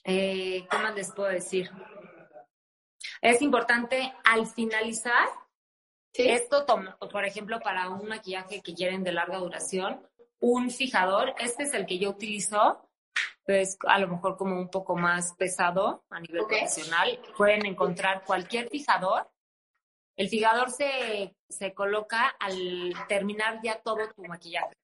[0.03, 1.69] Eh, ¿Qué más les puedo decir?
[3.21, 5.27] Es importante al finalizar,
[6.13, 6.65] esto,
[7.11, 10.01] por ejemplo, para un maquillaje que quieren de larga duración,
[10.39, 12.86] un fijador, este es el que yo utilizo,
[13.47, 17.17] pues a lo mejor como un poco más pesado a nivel profesional.
[17.37, 19.31] Pueden encontrar cualquier fijador.
[20.17, 24.75] El fijador se, se coloca al terminar ya todo tu maquillaje.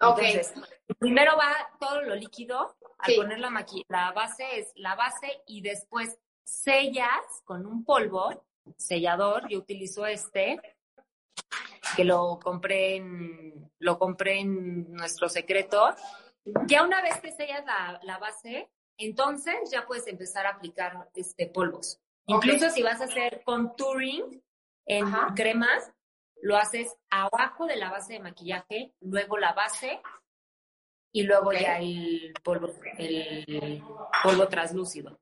[0.00, 0.54] Entonces,
[0.98, 3.50] primero va todo lo líquido, al poner la,
[3.88, 8.46] la base es la base y después sellas con un polvo,
[8.78, 10.60] sellador, yo utilizo este,
[11.96, 15.94] que lo compré en, lo compré en nuestro secreto.
[16.66, 17.64] Ya una vez que sellas
[18.02, 22.00] la, base, entonces ya puedes empezar a aplicar este polvos.
[22.26, 24.42] Incluso si vas a hacer contouring
[24.86, 25.92] en cremas,
[26.42, 30.00] lo haces abajo de la base de maquillaje, luego la base
[31.12, 33.82] y luego ya el polvo, el
[34.22, 35.18] polvo translúcido.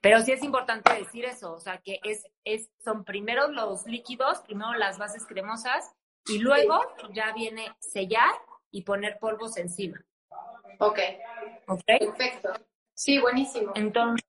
[0.00, 4.40] Pero sí es importante decir eso, o sea, que es, es, son primero los líquidos,
[4.40, 5.90] primero las bases cremosas
[6.26, 6.80] y luego
[7.12, 8.34] ya viene sellar
[8.72, 10.04] y poner polvos encima.
[10.78, 10.98] Ok.
[11.68, 11.84] Ok.
[11.86, 12.52] Perfecto.
[12.94, 13.72] Sí, buenísimo.
[13.76, 14.26] Entonces,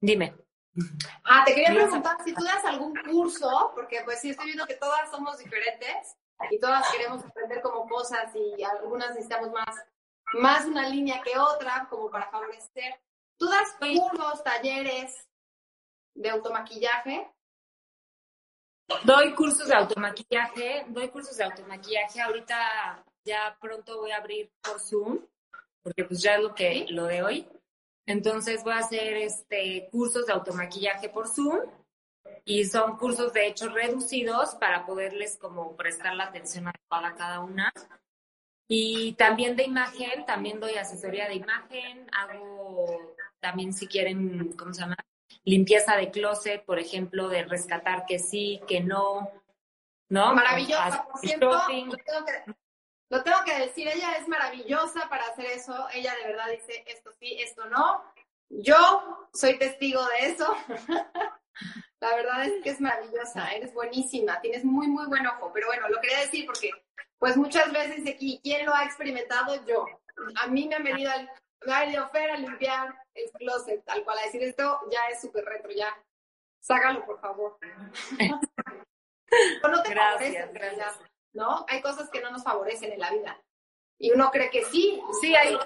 [0.00, 0.34] dime.
[1.24, 4.74] Ah, te quería preguntar si tú das algún curso, porque pues sí estoy viendo que
[4.74, 6.16] todas somos diferentes
[6.50, 9.76] y todas queremos aprender como cosas y algunas necesitamos más,
[10.34, 13.00] más una línea que otra como para favorecer
[13.42, 15.28] ¿Tú das cursos, talleres
[16.14, 17.28] de automaquillaje?
[19.02, 22.20] Doy cursos de automaquillaje, doy cursos de automaquillaje.
[22.20, 25.20] Ahorita ya pronto voy a abrir por Zoom,
[25.82, 27.48] porque pues ya es lo que lo de hoy.
[28.06, 31.60] Entonces voy a hacer este cursos de automaquillaje por Zoom
[32.44, 37.40] y son cursos de hecho reducidos para poderles como prestar la atención adecuada a cada
[37.40, 37.72] una.
[38.68, 44.80] Y también de imagen, también doy asesoría de imagen, hago también si quieren, ¿cómo se
[44.80, 44.96] llama?
[45.44, 49.30] Limpieza de closet, por ejemplo, de rescatar que sí, que no,
[50.08, 50.34] ¿no?
[50.34, 52.54] Maravillosa, por cierto, tengo, que,
[53.12, 57.12] lo tengo que decir, ella es maravillosa para hacer eso, ella de verdad dice esto
[57.20, 58.02] sí, esto no.
[58.48, 60.56] Yo soy testigo de eso.
[62.00, 65.50] La verdad es que es maravillosa, eres buenísima, tienes muy, muy buen ojo.
[65.52, 66.70] Pero bueno, lo quería decir porque,
[67.18, 69.62] pues muchas veces aquí, ¿quién lo ha experimentado?
[69.66, 69.84] Yo.
[70.42, 71.30] A mí me han venido al
[71.66, 75.70] Mario Fer a limpiar el closet, tal cual, a decir esto ya es súper retro,
[75.70, 75.94] ya.
[76.60, 77.58] Sácalo, por favor.
[79.70, 81.11] no te gracias, gracias.
[81.32, 81.64] ¿No?
[81.68, 83.42] Hay cosas que no nos favorecen en la vida.
[83.98, 85.00] Y uno cree que sí.
[85.20, 85.56] Sí, hay.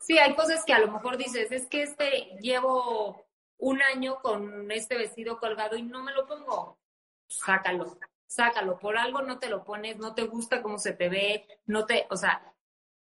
[0.00, 3.26] Sí, hay cosas que a lo mejor dices, es que este llevo
[3.58, 6.78] un año con este vestido colgado y no me lo pongo.
[7.28, 8.78] Sácalo, sácalo.
[8.78, 12.06] Por algo no te lo pones, no te gusta cómo se te ve, no te,
[12.10, 12.54] o sea,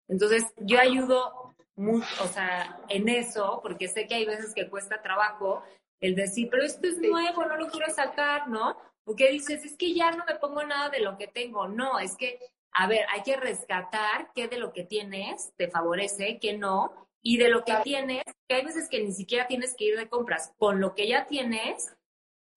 [0.08, 5.02] entonces yo ayudo mucho, o sea, en eso, porque sé que hay veces que cuesta
[5.02, 5.64] trabajo
[6.00, 8.78] el decir, pero esto es nuevo, no lo quiero sacar, ¿no?
[9.08, 11.70] Porque dices, es que ya no me pongo nada de lo que tengo.
[11.70, 12.42] No, es que,
[12.74, 17.38] a ver, hay que rescatar qué de lo que tienes te favorece, qué no, y
[17.38, 20.54] de lo que tienes, que hay veces que ni siquiera tienes que ir de compras,
[20.58, 21.96] con lo que ya tienes,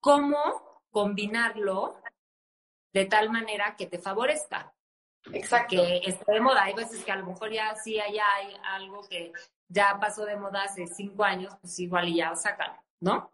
[0.01, 2.03] cómo combinarlo
[2.93, 4.75] de tal manera que te favorezca.
[5.33, 5.77] Exacto.
[5.77, 6.65] Que esté de moda.
[6.65, 9.33] Hay veces que a lo mejor ya sí allá hay algo que
[9.69, 13.33] ya pasó de moda hace cinco años, pues igual y ya sacan, ¿no?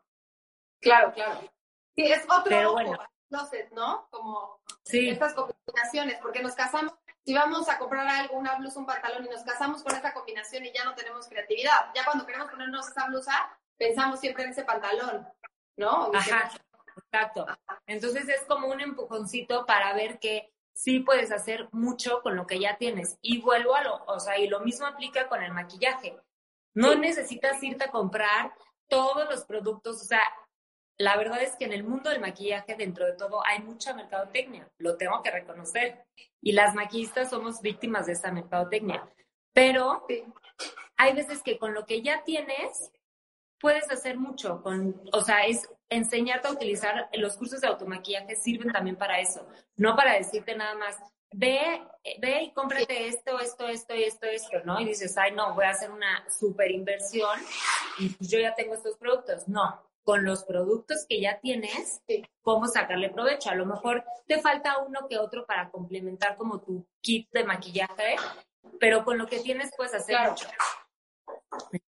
[0.83, 1.56] Claro, claro.
[1.97, 2.99] Sí, es otro Pero bueno.
[3.29, 4.07] closet, ¿no?
[4.11, 6.93] Como estas combinaciones, porque nos casamos
[7.27, 10.65] si vamos a comprar algo, una blusa, un pantalón y nos casamos con esa combinación
[10.65, 11.91] y ya no tenemos creatividad.
[11.93, 15.27] Ya cuando queremos ponernos esa blusa, pensamos siempre en ese pantalón,
[15.77, 16.13] ¿no?
[16.15, 16.53] Ajá,
[16.97, 17.45] exacto.
[17.89, 22.61] Entonces es como un empujoncito para ver que sí puedes hacer mucho con lo que
[22.61, 23.19] ya tienes.
[23.23, 26.17] Y vuelvo a lo, o sea, y lo mismo aplica con el maquillaje.
[26.75, 28.55] No necesitas irte a comprar
[28.89, 30.23] todos los productos, o sea,
[30.99, 34.71] la verdad es que en el mundo del maquillaje, dentro de todo, hay mucha mercadotecnia,
[34.79, 36.05] lo tengo que reconocer.
[36.41, 39.09] Y las maquillistas somos víctimas de esa mercadotecnia.
[39.53, 40.07] Pero
[40.97, 42.93] hay veces que con lo que ya tienes,
[43.61, 44.63] puedes hacer mucho.
[44.63, 49.47] Con, o sea, es enseñarte a utilizar los cursos de automaquillaje sirven también para eso.
[49.77, 50.97] No para decirte nada más,
[51.33, 51.83] ve,
[52.21, 54.81] ve y cómprate esto, esto, esto esto, esto, ¿no?
[54.81, 57.39] Y dices, ay, no, voy a hacer una super inversión
[57.99, 59.47] y yo ya tengo estos productos.
[59.49, 62.01] No, con los productos que ya tienes,
[62.41, 63.51] cómo sacarle provecho.
[63.51, 68.15] A lo mejor te falta uno que otro para complementar como tu kit de maquillaje,
[68.79, 70.47] pero con lo que tienes puedes hacer mucho.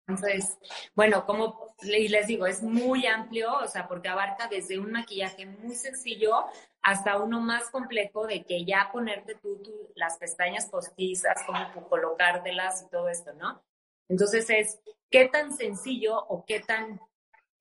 [0.05, 0.59] Entonces,
[0.93, 5.73] bueno, como les digo, es muy amplio, o sea, porque abarca desde un maquillaje muy
[5.73, 6.45] sencillo
[6.83, 9.59] hasta uno más complejo de que ya ponerte tú,
[9.95, 13.63] las pestañas postizas, cómo colocártelas y todo esto, ¿no?
[14.07, 17.01] Entonces es qué tan sencillo o qué tan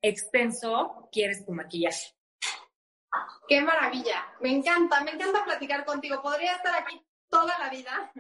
[0.03, 2.15] extenso quieres tu maquillaje.
[3.49, 6.21] Qué maravilla, me encanta, me encanta platicar contigo.
[6.23, 8.13] Podría estar aquí toda la vida.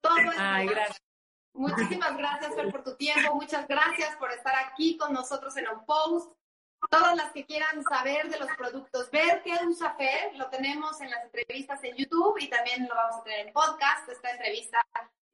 [0.00, 1.02] Todo Ay, gracias.
[1.54, 3.34] Muchísimas gracias, Fer, por tu tiempo.
[3.34, 6.32] Muchas gracias por estar aquí con nosotros en un post.
[6.90, 11.10] Todas las que quieran saber de los productos, ver qué usa Fer, lo tenemos en
[11.10, 14.08] las entrevistas en YouTube y también lo vamos a tener en podcast.
[14.08, 14.84] Esta entrevista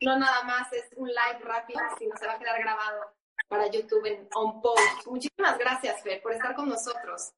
[0.01, 3.18] no nada más es un live rápido, sino se va a quedar grabado
[3.49, 5.07] para YouTube en On Post.
[5.07, 7.33] Muchísimas gracias, Fer, por estar con nosotros.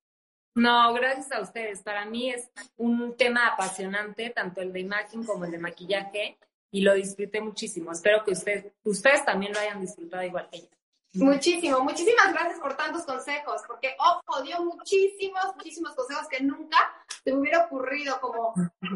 [0.55, 1.83] No, gracias a ustedes.
[1.83, 6.39] Para mí es un tema apasionante, tanto el de imagen como el de maquillaje,
[6.73, 7.93] y lo disfruté muchísimo.
[7.93, 10.69] Espero que ustedes, ustedes también lo hayan disfrutado igual que yo.
[11.15, 16.79] Muchísimo, muchísimas gracias por tantos consejos, porque Ojo dio muchísimos, muchísimos consejos que nunca
[17.25, 18.55] te hubiera ocurrido, como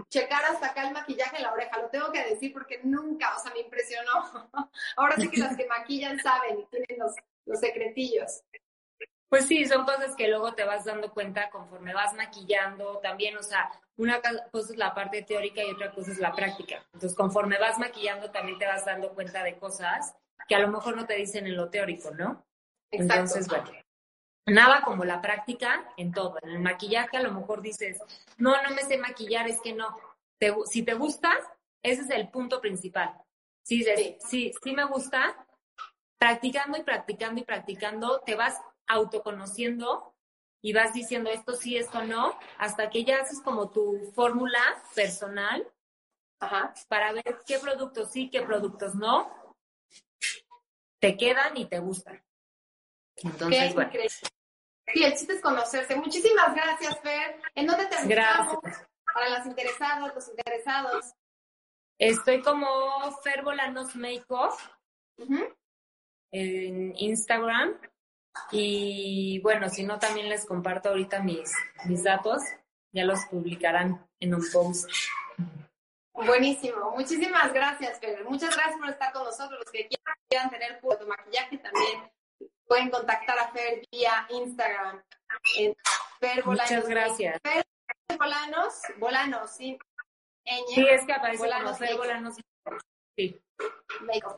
[0.09, 1.81] checar hasta acá el maquillaje en la oreja.
[1.81, 4.51] Lo tengo que decir porque nunca, o sea, me impresionó.
[4.97, 7.15] Ahora sí que las que maquillan saben y tienen los,
[7.47, 8.43] los secretillos.
[9.29, 13.43] Pues sí, son cosas que luego te vas dando cuenta conforme vas maquillando también, o
[13.43, 14.21] sea, una
[14.53, 16.85] cosa es la parte teórica y otra cosa es la práctica.
[16.93, 20.15] Entonces, conforme vas maquillando también te vas dando cuenta de cosas
[20.47, 22.45] que a lo mejor no te dicen en lo teórico, ¿no?
[22.91, 23.15] Exacto.
[23.15, 23.71] Entonces, bueno,
[24.47, 26.37] nada como la práctica en todo.
[26.43, 27.99] En el maquillaje a lo mejor dices,
[28.39, 29.97] no, no me sé maquillar, es que no.
[30.67, 31.33] si te gusta,
[31.83, 33.15] ese es el punto principal.
[33.63, 35.47] Si dices, sí, sí, sí me gusta,
[36.19, 40.15] practicando y practicando y practicando, te vas autoconociendo
[40.63, 44.61] y vas diciendo esto sí, esto no, hasta que ya haces como tu fórmula
[44.95, 45.67] personal
[46.89, 49.31] para ver qué productos sí, qué productos no,
[51.01, 52.23] te quedan y te gustan.
[53.17, 53.91] Entonces, bueno.
[54.93, 55.97] Sí, el chiste es conocerse.
[55.97, 57.41] Muchísimas gracias, Fer.
[57.55, 58.87] ¿En dónde te Gracias.
[59.13, 61.15] Para las interesadas, los interesados.
[61.99, 62.67] Estoy como
[63.23, 64.53] Fer Bolanos Makeup
[66.33, 67.79] en Instagram.
[68.51, 71.53] Y bueno, si no, también les comparto ahorita mis,
[71.87, 72.43] mis datos.
[72.93, 74.91] Ya los publicarán en un post.
[76.13, 76.91] Buenísimo.
[76.93, 78.25] Muchísimas gracias, Fer.
[78.25, 79.61] Muchas gracias por estar con nosotros.
[79.61, 79.89] Los que
[80.29, 82.14] quieran tener tu maquillaje también
[82.67, 85.03] pueden contactar a Fer vía Instagram.
[85.57, 85.75] En
[86.21, 86.71] Fer Bolanos.
[86.71, 87.41] Muchas gracias.
[87.43, 87.65] Fer
[88.19, 89.79] Bolanos, Bolanos, sí.
[90.75, 92.37] Sí, es que aparece Bolanos, Fer Bolanos.
[93.17, 93.41] Sí.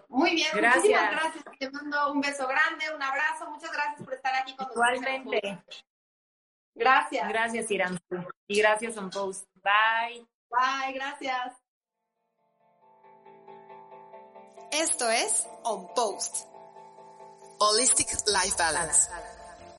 [0.09, 0.85] Muy bien, gracias.
[0.85, 1.45] muchísimas gracias.
[1.59, 3.49] Te mando un beso grande, un abrazo.
[3.51, 4.97] Muchas gracias por estar aquí con nosotros.
[4.97, 5.65] Igualmente.
[6.75, 7.29] Gracias.
[7.29, 7.99] Gracias, Irán.
[8.47, 9.49] Y gracias, On Post.
[9.55, 10.27] Bye.
[10.51, 11.55] Bye, gracias.
[14.71, 16.56] Esto es On Post.
[17.59, 19.09] Holistic Life Balance.